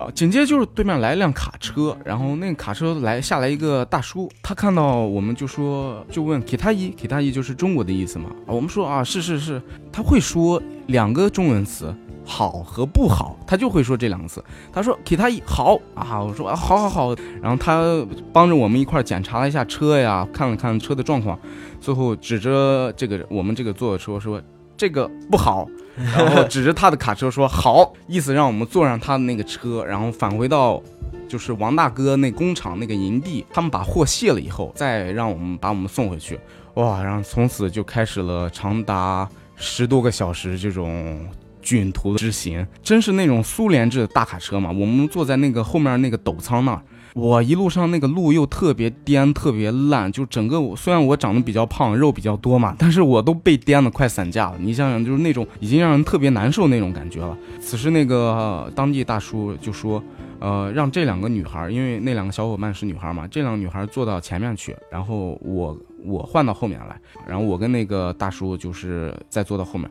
[0.00, 8.30] 啊，紧接着就是对面来一辆卡车，然后那个卡车来下来一个大叔，他看到我们就说，就问给他一给他一就是中国的意思嘛。
[8.46, 9.60] 啊，我们说啊是是是，
[9.92, 11.94] 他会说两个中文词。
[12.22, 14.44] 好和不好，他就会说这两个字。
[14.72, 17.14] 他说给他一好啊，我说啊好好好。
[17.42, 21.36] 然后他帮着我们一块检查了一下车呀，看了看车的状况，
[21.80, 24.40] 最后指着这个我们这个坐的车说
[24.80, 25.68] 这个不好，
[26.16, 30.82] 然后指着他的卡车说好，意思让我们坐上他的那个车，然后返回到
[31.28, 36.40] 就是王大哥那工厂那个营地，他们把货卸了以后，再让我们把我们送回去。
[36.76, 41.20] 哇，然后从此就开始了长达十多个小时这种。
[41.62, 44.70] 卷途之行，真是那种苏联制的大卡车嘛？
[44.70, 46.82] 我们坐在那个后面那个斗舱那儿，
[47.20, 54.56] 我一路上那个路又特别颠，特别烂，就整个我虽然我长得比较胖，肉比较多嘛，但是我都被颠得快散架了。
[54.58, 57.36] 你想想，就是那种已经让人特别难受那种感觉了。
[57.60, 60.02] 此时那个当地大叔就说。
[60.42, 69.90] 呃，让这两个女孩，因为那两个小伙伴是女孩嘛，这两个女孩坐到前面去，然后我我换到后面来，然后我跟那个大叔就是再坐到后面。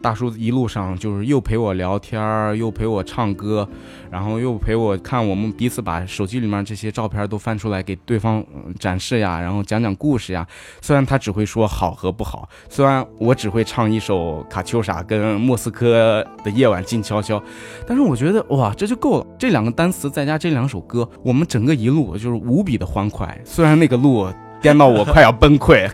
[0.00, 3.68] 大叔一路上就是又陪我聊天，又陪我唱歌，
[4.10, 8.44] 然后又陪我看我们彼此把手机里面这些照片都翻出来给对方
[8.78, 10.46] 展示呀，然后讲讲故事呀。
[10.80, 17.42] 虽然他只会说好和不好，虽然我只会唱一首卡秋莎跟莫斯科的夜晚静悄悄，
[17.86, 19.26] 但是我觉得哇，这就够了。
[19.36, 23.36] 这两个单词再加这两首歌，我们整个一路就是无比的欢快。
[23.44, 24.28] 虽然那个路
[24.60, 25.88] 颠到我快要崩溃。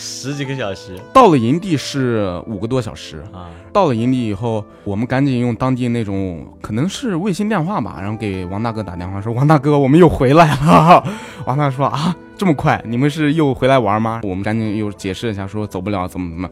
[0.00, 3.50] 十几个小时到了营地是五个多小时啊！
[3.72, 11.02] 到了营地以后，我们赶紧用当地那种可能是卫星电话吧，然后给王大哥打电话说：“王大哥，我们又回来了。
[11.46, 12.80] ”王大哥说：“啊，这么快？
[12.86, 16.48] 你们是又回来玩吗？”我们赶紧又解释一下说：“走不了，怎么怎么。”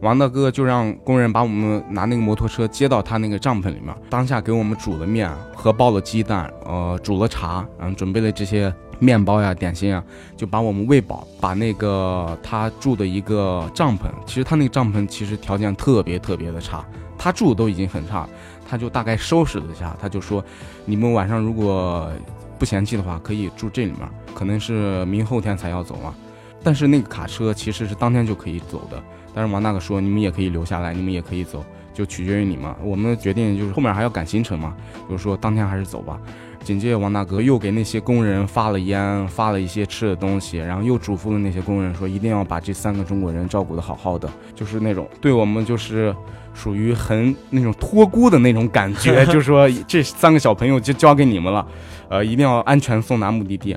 [0.00, 8.72] 王大哥就让工人把我们拿那个摩托车接到他那个帐篷里面，当下给我们煮了面和包了鸡蛋，呃，煮了茶，然后准备了这些。
[9.04, 10.02] 面包呀，点心啊，
[10.36, 11.28] 就把我们喂饱。
[11.40, 16.82] 把那个他住的一个帐篷，其实他那个帐篷其实条件特别特别的差，
[17.18, 18.26] 他住都已经很差，
[18.66, 20.42] 他就大概收拾了一下，他就说，
[20.86, 22.10] 你们晚上如果
[22.58, 26.14] 不嫌弃的话，可以住这里面，可能是明后天才要走嘛。
[26.62, 29.02] 但是那个卡车其实是当天就可以走的，
[29.34, 31.62] 但是王大哥说，你们也可以留下来，你们也可以走，
[31.92, 32.74] 就取决于你们。
[32.82, 34.74] 我们的决定就是后面还要赶行程嘛，
[35.10, 36.18] 就是说当天还是走吧。
[36.64, 46.14] 紧接着，王大哥又给那些工人发了烟，发了一些吃的东西，然后又嘱咐了那些工人说，一定要把这三个中国人照顾得好好的，就是那种对我们就是
[46.54, 51.64] 属于很那种托孤的那种感觉， 就是说这三个小朋友就交给你们了，
[52.08, 53.76] 呃，一定要安全送达目的地，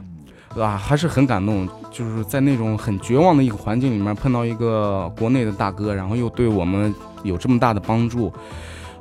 [0.54, 0.78] 对吧？
[0.78, 8.32] 还是很感动，就是在那种很绝望的一个环境里面碰到一个国内的大哥，然后又对我们有这么大的帮助。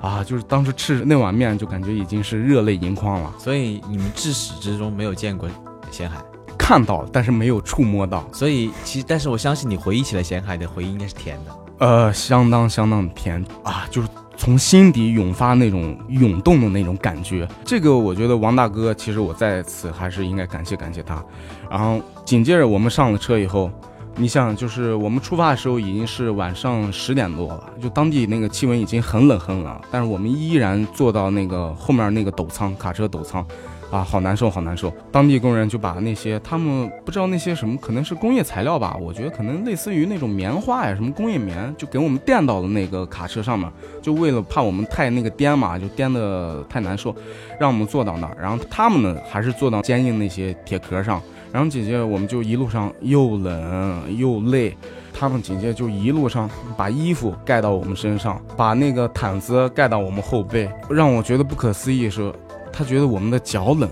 [0.01, 3.33] 啊，就是当时吃那碗面，就感觉已经是热泪盈眶了。
[3.39, 5.49] 所以你们至始至终没有见过
[5.91, 6.23] 咸海，
[6.59, 8.29] 看到但是没有触摸到。
[8.33, 11.57] 所以其实，但是我相信你回忆起来咸海的回忆应该是甜的。
[11.79, 17.49] 呃，相当相当甜啊，就是从心底涌发那种涌动的那种感觉。
[17.65, 21.25] 这个我觉得王大哥，其实我在此还是应该感谢感谢他。
[21.71, 23.71] 然后紧接着我们上了车以后。
[24.19, 33.47] 你想，就是我们出发的时候已经是晚上十点多了，就当地那个气温已经很冷很冷，但是我们依然坐到那个后面那个斗舱，卡车斗舱，
[33.91, 34.91] 啊，好难受，好难受。
[35.13, 47.15] 当地工人就把那些他们不知道那些什么，可能是工业材料吧，我觉得可能类似于那种棉花呀，什么工业棉，就给我们垫到了那个卡车上面，就为了怕我们太那个颠嘛，就颠的太难受，
[47.61, 51.21] 让我们坐到那儿，然后他们呢还是坐到坚硬那些铁壳上。
[51.57, 54.77] 然后紧接着我们就一路上又冷又累，
[55.11, 60.71] 他们紧接着就一路上把衣服盖到我们身上，把那个毯子盖到我们后背。
[60.91, 62.31] 让我觉得不可思议是，
[62.71, 63.89] 他觉得我们的脚冷，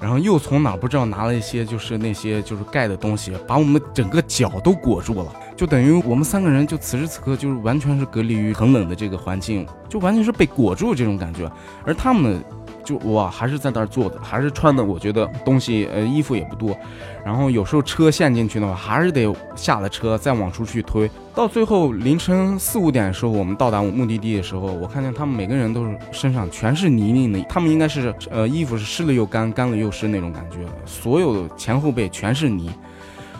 [0.00, 11.48] 然后又从哪不知道拿了一些就是那些就是盖的东西，把我们整个脚都裹住了，就等于我们三个人就此时此刻就是完全是隔离于很冷的这个环境，就完全是被裹住这种感觉，
[11.84, 12.42] 而他们。
[12.84, 16.76] 就我还是在那儿坐着，还是穿的，我觉得东西呃衣服也不多，
[17.24, 21.10] 然后有时候车陷进去的话，还是得下了车再往出去推。
[21.34, 32.70] 到最后凌晨四五点的时候，我们到达目的地的时候，我看见他们每个人都是身上全是泥泞的，他们应该是呃衣服是湿了又干，干了又湿那种感觉，所有的前后背全是泥。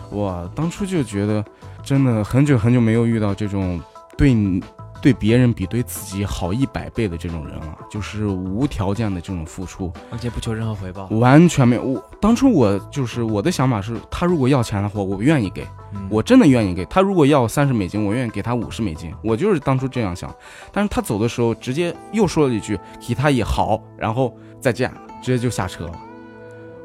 [0.09, 1.43] 我当初就觉得，
[1.83, 3.79] 真的很久很久没有遇到这种
[4.17, 4.61] 对你。
[5.01, 11.83] 对别人比对自己好一百倍的这种人啊，就是无条件的这种付出，而且不求任何回报，完全没有。
[11.83, 15.67] 我当初我就是我的想法是，他如果要钱的话，我愿意给，
[16.09, 17.01] 我真的愿意给他。
[17.01, 19.13] 如果要三十美金，我愿意给他五十美金。
[19.23, 20.33] 我就是当初这样想。
[20.71, 24.35] 但是他走的时候，直接又说了一句：“给他也好。”然后。
[24.61, 25.93] 再见，直接就下车了。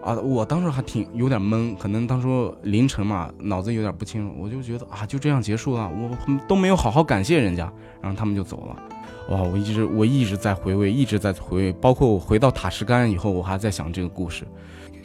[0.03, 2.27] 啊，我当时还挺有点懵，可能当时
[2.63, 6.11] 凌晨嘛，脑子有点不清楚，我就觉得啊，就这样结束了，我
[6.49, 8.77] 都没有好好感谢人家，然后他们就走了。
[9.29, 14.45] 哇，我一直我一直在回味，一直在回味，包括我回到塔什干以后，我还在想这个故事。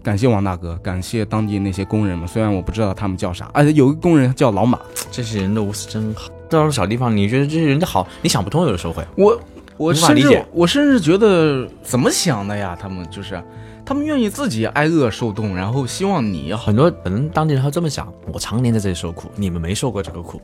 [0.01, 4.79] 感谢王大哥，感谢当地那些工人们，虽然我不知道他们叫啥，啊，有个工人叫老马，
[5.11, 6.29] 这些人的无私真好。
[6.47, 9.03] 到了小地方，你觉得这些人的好，你想不通，有的时候会。
[9.17, 9.39] 我
[9.77, 12.77] 我甚至理解我甚至觉得怎么想的呀？
[12.79, 13.43] 他们就是，
[13.85, 16.51] 他们愿意自己挨饿受冻，然后希望你。
[16.53, 20.41] 很多可能当地人他这么想：我常年在这里受苦，你们没受过这个苦，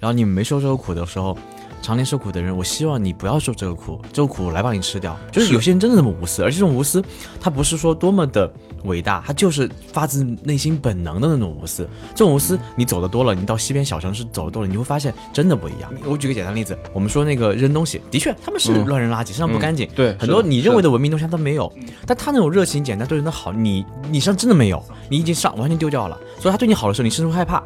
[0.00, 1.38] 然后你们没受这个苦的时候，
[1.80, 5.16] 常年受苦的人，我希望你不要受这个苦，这个苦来把你吃掉。
[5.30, 7.00] 就是是有些人真的这么无私，而且这种无私，
[7.40, 8.52] 他不是说多么的
[8.84, 11.88] 伟大，他就是发自内心本能的那种无私。
[12.14, 15.92] 这种无私，你走的多了，你到西边小城市走的多了，你会发现真的不一样。
[16.04, 19.88] 我举个简单例子，我们说那个扔东西，的确他们是嗯乱扔垃圾，身上不干净。
[19.94, 21.72] 对很多你认为的文明东西他都没有，
[22.06, 26.18] 但他那种热情、简单对人的好，你你身上真的没有，你已经上完全丢掉了。
[26.38, 27.62] 所以他对你好的时候，你甚至会害怕。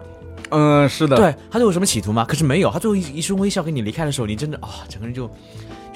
[0.50, 2.24] 嗯，是的，，对他对我有什么企图吗？
[2.24, 5.26] 可是没有，他最后一一声微笑跟你离开的时候，你真的啊、整个人就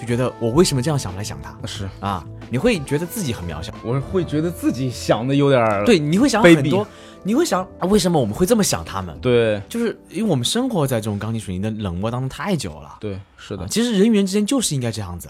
[0.01, 2.25] 就觉得我为什么这样想来想他是，啊？
[2.51, 6.87] 你会觉得自己很渺小，我会觉得自己想的有点儿对，你会想很多，
[7.23, 9.17] 你会想啊，为什么我们会这么想他们？
[9.21, 12.97] 对就是因为我们生活在这种钢筋水泥的冷漠当中太久了。
[13.01, 13.69] 对，是的啊。
[13.69, 15.29] 其实人与人之间就是应该这样子。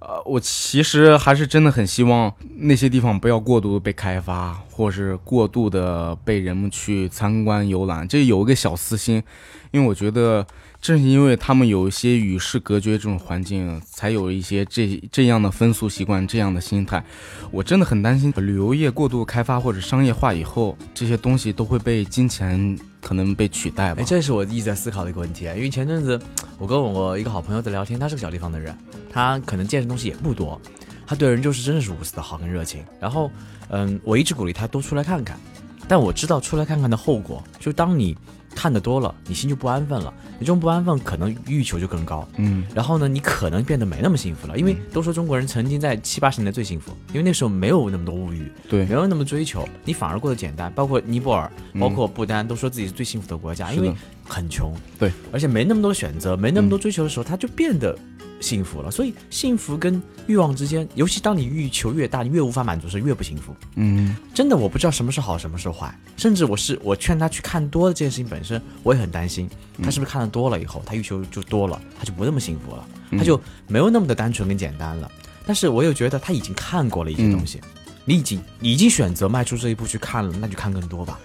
[0.00, 8.06] 呃，我其实还是真的很希望那些地方不要过度地被开发，或是过度的被人们去参观游览。
[8.06, 9.22] 这有一个小私心，
[9.70, 10.46] 因为我觉得
[10.84, 17.02] 正是因为他们有一些与世隔绝这种环境，才有一些这这样的风俗习惯、这样的心态。
[17.50, 24.04] 我真的很担心旅游业过度开发或者商业化以后，这些东西都会被金钱可能被取代吧哎，。
[24.04, 25.46] 这是我一直在思考的一个问题。
[25.46, 26.20] 因为前阵子
[26.58, 28.76] 我跟我一个好朋友在聊天，他是个小地方的人，
[29.10, 30.60] 他可能见识东西也不多，
[31.06, 32.84] 他对人就是真的是无私的好跟热情。
[33.00, 33.30] 然后，
[33.68, 35.40] 嗯，我一直鼓励他多出来看看，
[35.88, 38.14] 但我知道出来看看的后果，就当你
[38.54, 42.26] 看的多了，你心就不安分了，你这种不安分可能欲求就更高。
[42.36, 48.84] 嗯，然后呢，你可能变得没那么幸福了，因为都说中国人曾经在七八十年代最幸福，因为那时候没有那么多物欲，对。
[48.86, 50.72] 没有那么追求，你反而过得简单。
[50.72, 53.92] 包括尼泊尔，包括不丹，都说自己是最幸福的国家，因为
[54.24, 57.98] 很穷，对，而且没那么多选择，没那么多追求的时候，他就变得
[58.44, 58.90] 幸福了。
[58.90, 63.54] 所以幸福跟欲望之间，尤其当你欲求越大，你越无法满足时，越不幸福。
[63.76, 69.48] 嗯，真的，我不知道什么是好，什么是坏，甚至我是我劝他去看多了这件事情本身，我也很担心，
[69.82, 72.86] 他是不是看的多了以后，他欲求就多了，他就不那么幸福了，
[73.18, 75.10] 他就没有那么的单纯跟简单了。
[75.46, 77.60] 但是我又觉得他已经看过了一些东西，
[78.04, 81.18] 你已经你已经选择迈出这一步去看了，那就看更多吧。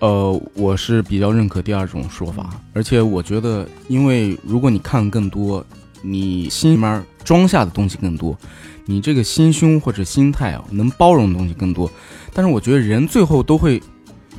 [0.00, 5.64] 呃，我是比较认可第二种说法，而且我觉得，因为如果你看更多，
[6.02, 8.36] 你心里面装下的东西更多，
[8.86, 11.90] 你这个心胸或者心态啊，能包容的东西更多。
[12.32, 13.82] 但是我觉得人最后都会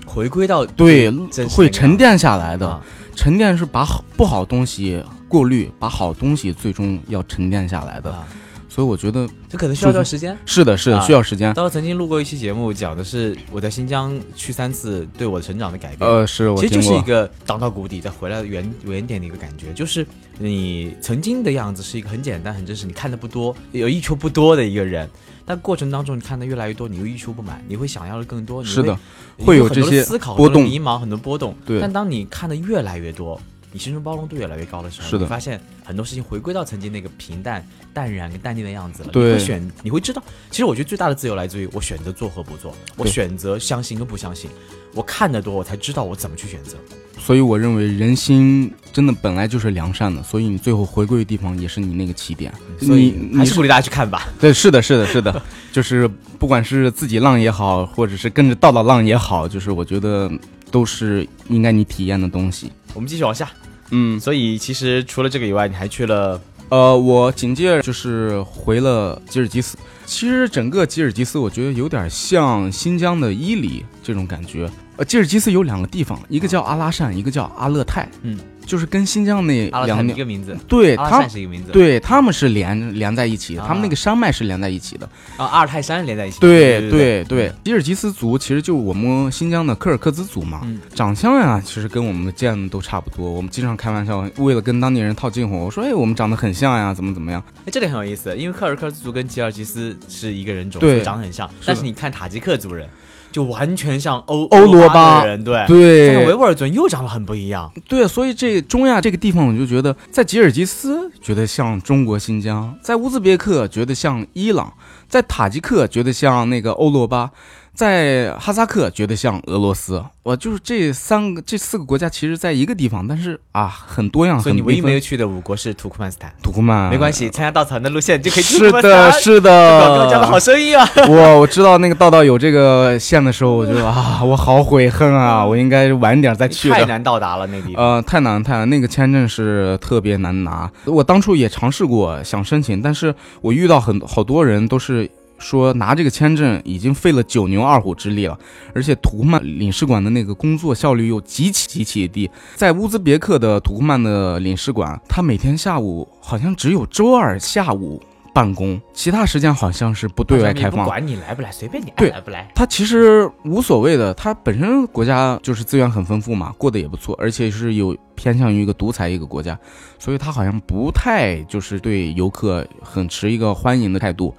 [0.06, 1.12] 回归到对
[1.50, 2.82] 会沉淀下来的，啊
[3.16, 8.12] 沉淀是把好不好东西过滤，把好东西最终要沉淀下来的。
[8.12, 8.28] 啊，
[8.74, 10.38] 所以我觉得这可能需要一段时间。
[10.46, 11.54] 是的，是的，啊需要时间。
[11.54, 16.10] 当时曾经录过一期节目，讲的是我在新疆去三次对我成长的改变。
[16.10, 16.82] 呃，是我其实就。
[16.82, 20.08] 是一个荡到谷底再回来的原原点的一个感觉，就是
[20.38, 25.10] 你曾经的样子是一个很简单、很真实，你看的不多，有欲求不多的一个人，
[25.46, 28.94] 但过程当中你看的越来越多，你又欲求不满，你会想要的更多，你是的，
[29.38, 31.56] 会会有这些思考、波动迷茫、很多波动。
[31.66, 33.40] 对但当你看的越来越多，
[33.72, 39.10] 你心中包容度越来越高的时候，是的你发现很多事情回归到曾经那个平淡、淡然跟淡定的样子了。
[39.10, 44.50] 对你会选，你会知道，其实我觉得最大的自由来自于我选择做和不做，我选择相信跟不相信。
[44.94, 46.76] 我看得多，我才知道我怎么去选择。
[47.18, 52.52] 所以我认为人心真的本来就是良善的，所以你最后回归的地方也是你那个起点。
[52.80, 54.28] 所以还是鼓励大家去看吧。
[54.38, 60.30] 对，是的，是的，是的， 就是不管是自己浪也好，或者是跟着道道浪也好，就是我觉得
[60.72, 62.70] 都是应该你体验的东西。
[62.94, 63.50] 我们继续往下。
[63.92, 69.78] 嗯，所以其实除了这个以外，你还去了呃，我紧接着就是回了吉尔吉斯。
[70.06, 74.70] 其实整个吉尔吉斯，我觉得有点像新疆的伊犁这种感觉。
[74.98, 78.10] 呃，吉尔吉斯有两个地方，一个叫阿拉善，一个叫阿勒泰。
[78.24, 85.06] 嗯，就是跟新疆那两个一个名字，对他们是一个名字，对他们是连连在一起他们那个山脉是连在一起的。
[85.38, 86.40] 啊，阿尔泰山连在一起。
[86.40, 93.30] 对对对对，吉尔吉斯族其实就是我们新疆的柯尔克孜族嘛，嗯长相呀，其实跟我们见的都差不多。
[93.30, 97.44] 我们经常开玩笑，为了跟当地人套近乎，我说，哎，我们长得很像呀，怎么怎么样？
[97.66, 101.50] 哎，这点很有意思，因为柯尔克孜族跟吉尔吉斯是一个人种，对长得很像。
[101.66, 102.88] 但是你看塔吉克族人，
[103.32, 105.24] 就完全像欧欧罗巴
[105.66, 106.08] 对。
[106.14, 114.74] 但是维吾尔族人又长得很不一样，对，所以这中亚这个地方，我就觉得在吉尔吉斯觉得像中国新疆，在乌兹别克觉得像伊朗，
[115.08, 117.32] 在塔吉克觉得像那个欧罗巴，
[117.74, 120.04] 在哈萨克觉得像俄罗斯。
[120.24, 126.32] 我就是这三个、这四个国家，其实在一个地方，但是啊，很多样，所以你唯一没有去的五国是土库曼斯坦。
[126.44, 129.12] 土库曼，没关系，参加稻草人的路线就可以去是的。
[129.14, 130.88] 是的广告的，讲的好生意啊！
[131.10, 136.70] 我 我知道那个道道有这个线的时候，我就啊，我好悔恨啊，我应该晚点再去。
[136.70, 137.84] 太难到达了那地方。
[137.84, 140.72] 呃，太难太难，那个签证是特别难拿。
[140.86, 145.10] 我当初也尝试过想申请，但是我遇到很好多人都是
[145.42, 148.40] 说拿这个签证已经费了九牛二虎之力了，
[148.74, 152.30] 而且土库曼领事馆的那个工作效率又极其极其低。
[152.56, 158.02] 在乌兹别克的土库曼的领事馆，他每天下午好像只有周二下午
[158.34, 160.86] 办公，其他时间好像是不对外开放。
[160.86, 162.50] 不管你来不来，随便你爱对来不来。
[162.56, 169.58] 他其实无所谓的，他本身国家就是资源很丰富嘛，过得也不错，而且是有偏向于一个独裁一个国家，
[170.00, 174.34] 所以他好像不太就是对游客很持一个欢迎的态度。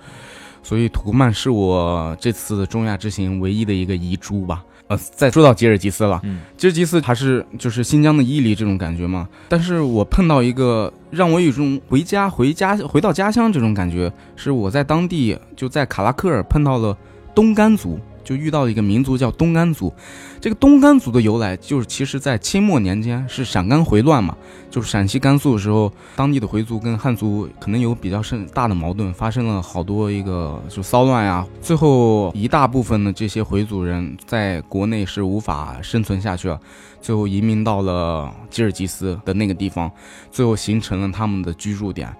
[0.63, 4.65] 所以土库曼是我这次中亚之行唯一的一个遗珠吧。
[4.89, 9.27] 呃，再说到吉尔吉斯了，嗯，吉尔吉斯还是就是新疆的伊犁这种感觉嘛。
[9.49, 16.97] 但是我碰到一个让我有一种回家、回家、回到家乡这种感觉，是我在当地就在卡拉克尔碰到了
[17.35, 17.99] 东干族，
[18.33, 19.93] 就遇到一个民族叫东干族。
[20.41, 24.37] 这个东干族的由来，就是其实在清末年间是陕甘回乱嘛，
[24.71, 31.47] 就是陕西甘肃的时候，当地的回族跟汉族可能有比较深大的矛盾，发生了好多一个就骚乱呀。
[31.61, 36.59] 最后一大部分的这些回族人在国内是无法生存下去了，
[37.01, 39.91] 最后移民到了吉尔吉斯的那个地方，
[40.31, 42.13] 最后形成了他们的居住点。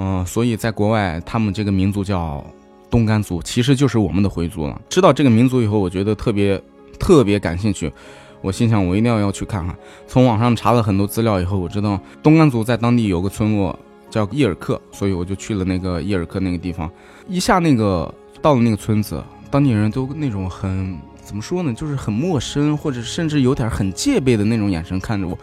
[0.00, 2.44] 嗯、所以在国外，他们这个民族叫
[2.90, 4.80] 东干族，其实就是我们的回族了。
[4.88, 6.60] 知道这个民族以后，我觉得特别
[6.98, 7.92] 特别感兴趣。
[8.40, 9.76] 我心想，我一定要要去看看。
[10.06, 13.76] 从网上查了很多资料以后，我知道东干族在当地有个村落
[14.08, 16.88] 叫伊尔克，所以我就去了那个伊尔克那个地方。
[17.28, 19.20] 一下那个到了那个村子，
[19.50, 25.36] 当地人都那种很怎么说呢，就是很陌生，或者甚至有点很戒备的那种眼神看着我，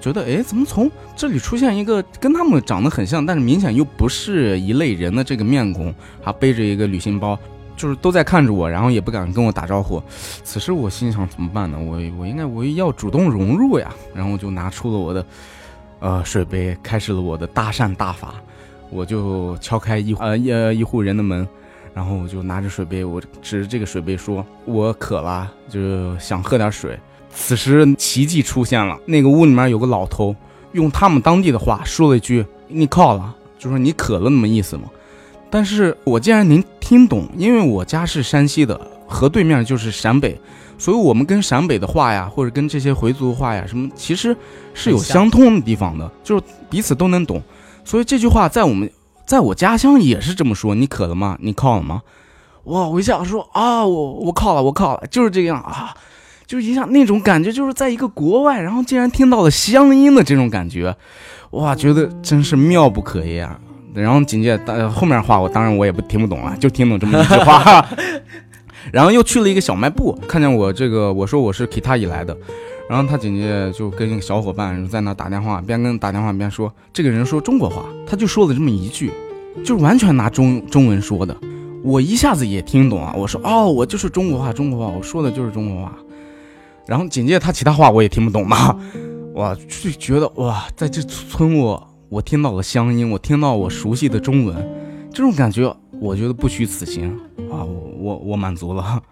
[0.00, 7.38] 觉得哎，怎么从这里出现一个跟他们长得很像，但是明显又不是一类人的这个面孔，还背着一个旅行包。
[7.76, 10.02] 就是都在看着我，然后也不敢跟我打招呼。
[10.44, 11.78] 此时我心想怎么办呢？
[11.78, 13.90] 我我应该我要主动融入呀。
[14.12, 15.26] 然后我就拿出了我的
[16.00, 18.34] 呃水杯，开始了我的搭讪大法。
[18.90, 21.48] 我就敲开一呃一呃一户人的门，
[21.94, 26.98] 然后我就拿着水杯，我指着这个水杯说：“我渴了，就想喝点水。”
[27.32, 30.34] 此时奇迹出现了，那个屋里面有个老头，
[30.72, 34.84] 用他们当地的话说了一句：“你靠了”，就说你渴了那么意思嘛。
[35.48, 40.40] 但是我竟然能听懂，因为我家是山西的，河对面就是陕北，
[40.78, 44.36] 所以我们跟陕北的话呀，或者跟这些回族话呀，什么其实
[44.74, 47.42] 是有相通的地方的，就是彼此都能懂。
[47.84, 48.88] 所以这句话在我们
[49.26, 51.36] 在我家乡也是这么说：“你渴了吗？
[51.40, 52.02] 你靠了吗？”
[52.64, 52.86] 哇！
[52.86, 55.96] 我一下说啊，我我靠了，我靠了，就是这样啊，
[56.50, 60.92] 就是一下那种感觉，就是在一个国外，然后竟然听到了乡音的这种感觉，
[61.50, 63.56] 哇，觉得真是妙不可言啊。
[63.94, 67.88] 然后紧接着呃后面话我当然我也不听不懂了，就听懂这么一句话。
[68.92, 72.36] 然后又去了一个小卖部，看见我这个我说我是 Kita 来的，
[72.88, 79.12] 然后他紧接着就跟一个小伙伴在那打电话，边跟打电话边说这个人说中国话，他就说了这么一句，
[79.58, 81.36] 就是完全拿中中文说的。
[81.84, 85.96] 我一下子也听懂了，我说哦，我就是中国话，中国话，我说的就是中国话。
[86.86, 88.76] 然后紧接着他其他话我也听不懂嘛，
[89.34, 94.56] 哇，就觉得哇，在这村我我听到了乡音，我听到我熟悉的中文，
[95.12, 97.10] 这种感觉我觉得不虚此行
[97.50, 99.02] 啊，我我我满足了。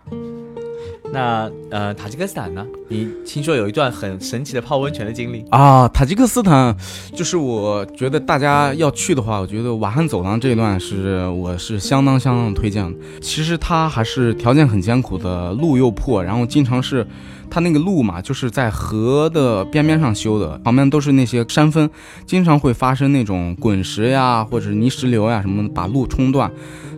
[1.10, 2.66] 那呃，塔吉克斯坦呢？
[2.86, 5.42] 你听说有一段很神奇的泡温泉的经历？
[5.48, 6.76] 啊，塔吉克斯坦，
[7.14, 12.98] 就是我觉得大家要去的话，我觉得瓦罕走廊这一段是我是相当相当推荐的。
[13.22, 17.06] 其实它还是条件很艰苦的，路又破，然后经常是
[17.50, 21.88] 它那个路嘛，就是在河的边边上修的，旁边都是那些山峰，
[22.26, 26.50] 经常会发生那种滚石呀或者泥石流呀什么的，把路冲断。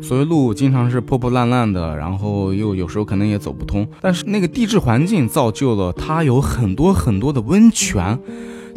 [0.03, 3.86] 所以路经常是破破烂烂的，然后又有时候可能也走不通。
[4.01, 8.18] 但是那个地质环境造就了它有很多很多的温泉，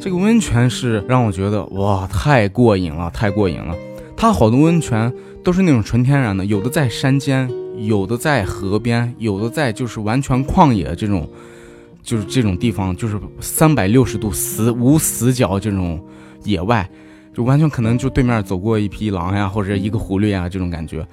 [0.01, 3.74] 这个温泉是让我觉得哇太过瘾了，太过瘾了。
[4.17, 5.13] 它好多温泉
[5.43, 11.28] 都是那种纯天然的，有的在山间，有的在河边，有的在就是完全旷野这种，
[12.04, 15.99] 就是这种地方，就是三百六十度死无死角这种
[16.43, 16.88] 野外。
[17.36, 21.04] 就完全可能就对面走过一匹狼呀，或者一个狐狸呀这种感觉，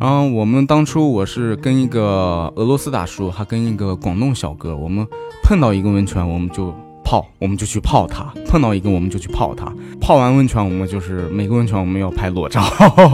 [0.00, 5.06] 然后我们当初我是跟一个俄罗斯大叔，还跟一个广东小哥，我们
[5.44, 6.74] 碰到一个温泉，我们就
[7.04, 9.72] 泡，我们就去泡它；碰到一个，我们就去泡它。
[10.00, 12.60] 泡完温泉，我们就是每个温泉我们要拍裸照，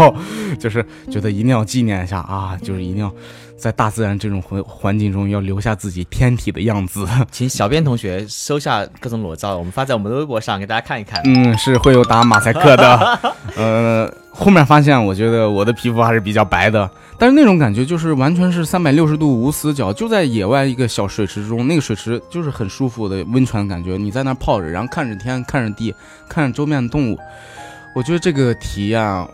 [0.58, 3.12] 就是觉得一定要纪念一下啊，就是一定要
[3.56, 7.06] 在大自然这种环环境中要留下自己天体的样子。
[7.32, 11.20] 请小编同学收下各种裸照，我们发在我们的微博上给大家看一看。
[11.24, 13.18] 嗯，是会有打马赛克的。
[13.56, 16.88] 呃，后面发现我觉得我的皮肤还是比较白的，
[17.18, 25.94] 但是那种感觉就是完全是三百六十度无死角，就在野外一个小水池中，那个水池就是很舒服的温泉感觉，你在那泡着，然后看着天，看着地，
[26.28, 27.18] 看着周边的动物，
[27.94, 29.26] 我觉得这个体验。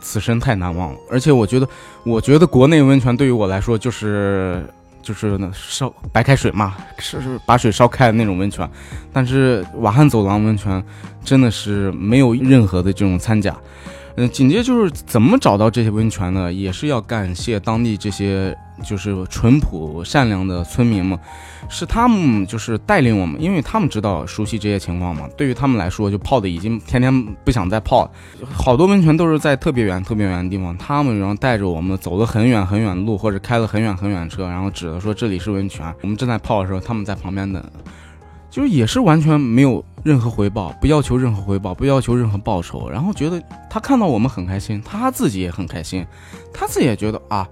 [0.00, 1.68] 此生太难忘了，而且我觉得，
[2.04, 4.64] 我觉得国内温泉对于我来说就是
[5.02, 7.38] 就是那烧白开水嘛，是是。
[7.46, 8.68] 把水烧开的那种温泉，
[9.12, 10.82] 但是瓦汉走廊温泉
[11.24, 13.56] 真的是没有任何的这种掺假。
[14.20, 16.52] 嗯，紧接着就是怎么找到这些温泉呢？
[16.52, 18.54] 也是要感谢当地这些
[18.84, 21.18] 就是淳朴善良的村民们，
[21.70, 25.26] 是他们就是带领我们，因为他们知道熟悉这些情况嘛。
[25.38, 28.10] 对于他们来说，就泡的已经天天不想再泡。
[28.52, 35.94] 好多温泉都是在特别远、特别远的地方，他们然后带着我们走了很远很远的路，或者开了很远很远车，然后指着说这里是温泉。
[36.02, 37.64] 我们正在泡的时候，他们在旁边等。
[38.50, 43.40] 就是也是完全没有任何回报，不要求任何回报，不要求任何报酬，然后觉得
[43.70, 46.04] 他看到我们很开心，他自己也很开心，
[46.52, 47.48] 他自己也觉得啊，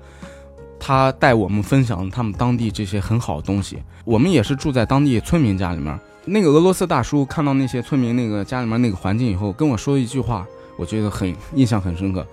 [0.80, 3.78] 他带我们分享他们当地这些很好的东西。
[4.04, 10.46] 我们也是住在当地村民家里面，那个俄罗斯大叔看到那些村民那个家里面那个环境以后，跟我说一句话，
[10.76, 12.26] 我觉得很印象很深刻。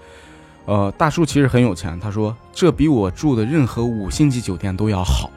[0.65, 5.29] 呃，大叔其实很有钱，他说这比我住的任何五星级酒店都要好。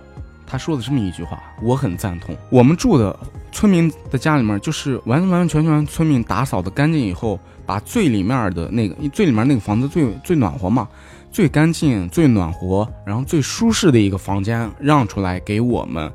[0.50, 2.34] 他说的这么一句话，我很赞同。
[2.48, 3.14] 我们住的
[3.52, 10.88] 村民的家里面，就是完完完全全村民打扫的干净以后，把最里面的那个最里面那个房子最最暖和嘛，
[11.30, 16.10] 最干净、最暖和，然后最舒适的一个房间让出来给我们，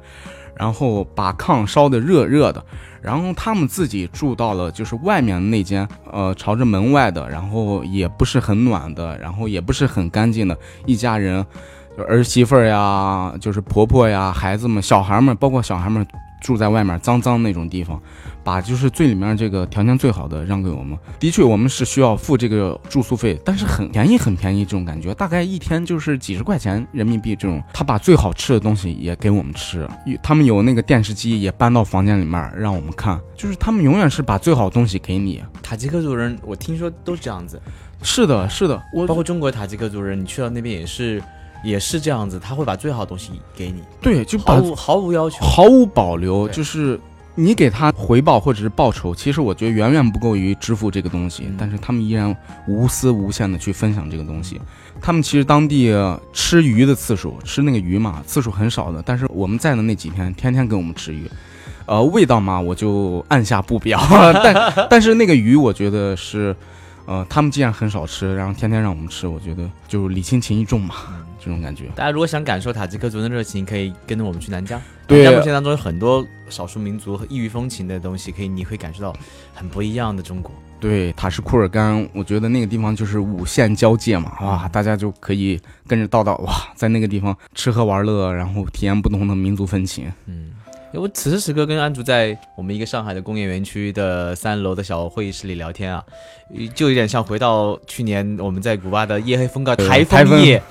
[0.58, 2.66] 然后把炕烧的热热的，
[3.04, 10.58] 然后他们自己住到了就是外面那间，呃，朝着门外的，然后也不是很暖的，然后也不是很干净的
[10.88, 11.46] 一家人。
[11.98, 16.06] 就儿媳妇儿呀，就是婆婆呀，孩子们、小孩们，包括小孩们
[16.42, 18.02] 住在外面脏脏那种地方，
[18.44, 20.98] 把就是最里面这个条件最好的让给我们。
[21.20, 27.64] 的确，我们是需要付这个住宿费，但是很便宜，很便宜这种感觉，大概一天就是几十块钱人民币这种。
[27.74, 29.88] 他把最好吃的东西也给我们吃，
[30.24, 35.44] 他们有那个电视机也搬到房间里面让我们看，就是他们永远是把最好的东西给你。
[35.62, 37.62] 塔吉克族人，我听说都是这样子。
[38.02, 41.24] 是的，是的，我包括中国塔吉克族人，你去到那边也是。
[41.64, 47.00] 也是这样子，他会把最好的东西给你，对，就毫无毫无要求，毫无保留，就是
[47.36, 52.36] 你给他回报或者是报酬，其实我觉得远远不够于支付这个东西，但是他们依然
[52.68, 54.62] 无私无限的去分享这个东西。
[55.02, 55.92] 他们其实当地
[56.32, 61.30] 吃鱼的次数，吃那个鱼嘛，次数很少的，但是我们在的那几天，天天给我们吃鱼，
[61.86, 64.00] 呃，味道嘛，我就按下不表，
[64.44, 66.56] 但但是那个鱼，我觉得是，
[67.06, 70.96] 呃，他们既然很少吃，然后天天让我们吃，我觉得就是礼轻情意重嘛。
[71.44, 74.80] 这种感觉，大家如果想感受塔吉克族的热情，可以跟着我们去南疆。
[75.08, 79.14] 南疆过程当中有很多少数民族和异域风情的东西，可以你会感受到
[79.54, 80.52] 很不一样的中国。
[80.80, 90.12] 对，塔什库尔干，我觉得那个地方就是五线交界嘛，哇，大家就可以跟着道道哇，在那个地方吃喝玩乐，然后体验不同的民族风情。
[90.26, 90.52] 嗯，
[90.94, 96.04] 我此时此刻跟安竹在我们一个上海的工业园区的三楼的小会议室里聊天啊，
[96.74, 100.62] 就有点像回到去年我们在古巴的夜黑风高台风夜。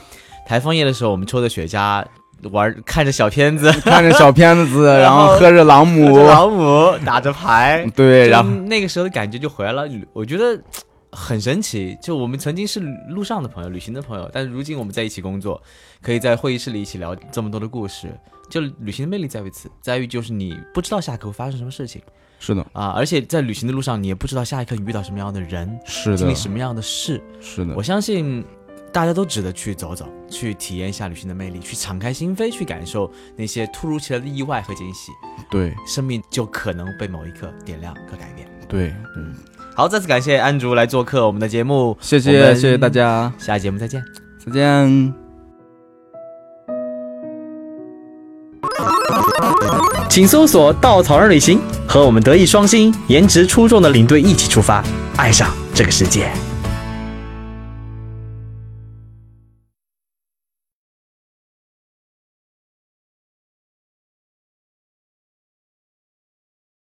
[0.47, 2.05] 台风夜的时候，我们抽着雪茄，
[2.51, 9.89] 玩看着小片子，看着小片子， 然后喝着朗姆，朗姆打着牌， 对，然后那个时候的感觉就回来了。
[10.13, 10.61] 我觉得
[11.13, 15.63] 很神奇，就我们曾经是路上的朋友，旅行的朋友，但是如今我们在一起工作，
[16.01, 18.09] 可以在会议室里一起聊这么多的故事。
[18.51, 22.03] 就旅行的魅力在于此，在于就是你不知道下一刻会发生什么事情。
[22.39, 27.23] 是的啊，而且在旅行的路上，你也不知道下一刻你遇到什么样的人，是的，经历什么样的事。
[27.41, 28.45] 是的，我相信。
[28.93, 35.11] 大家都值得去走走，去体验一下旅行的魅力，去敞开心扉，去感受那些突如其来的意外和惊喜。
[35.51, 38.47] 对，生命就可能被某一刻点亮和改变。
[38.69, 39.35] 对，嗯，
[39.75, 44.05] 好，再次感谢安竹来做客我们的节目，谢谢，谢谢大家，下期节目再见，
[44.45, 45.15] 再见。
[50.11, 54.85] 请搜索“稻草人旅行”，和我们德艺双馨、颜值出众的领队一起出发，
[55.17, 56.31] 爱上这个世界。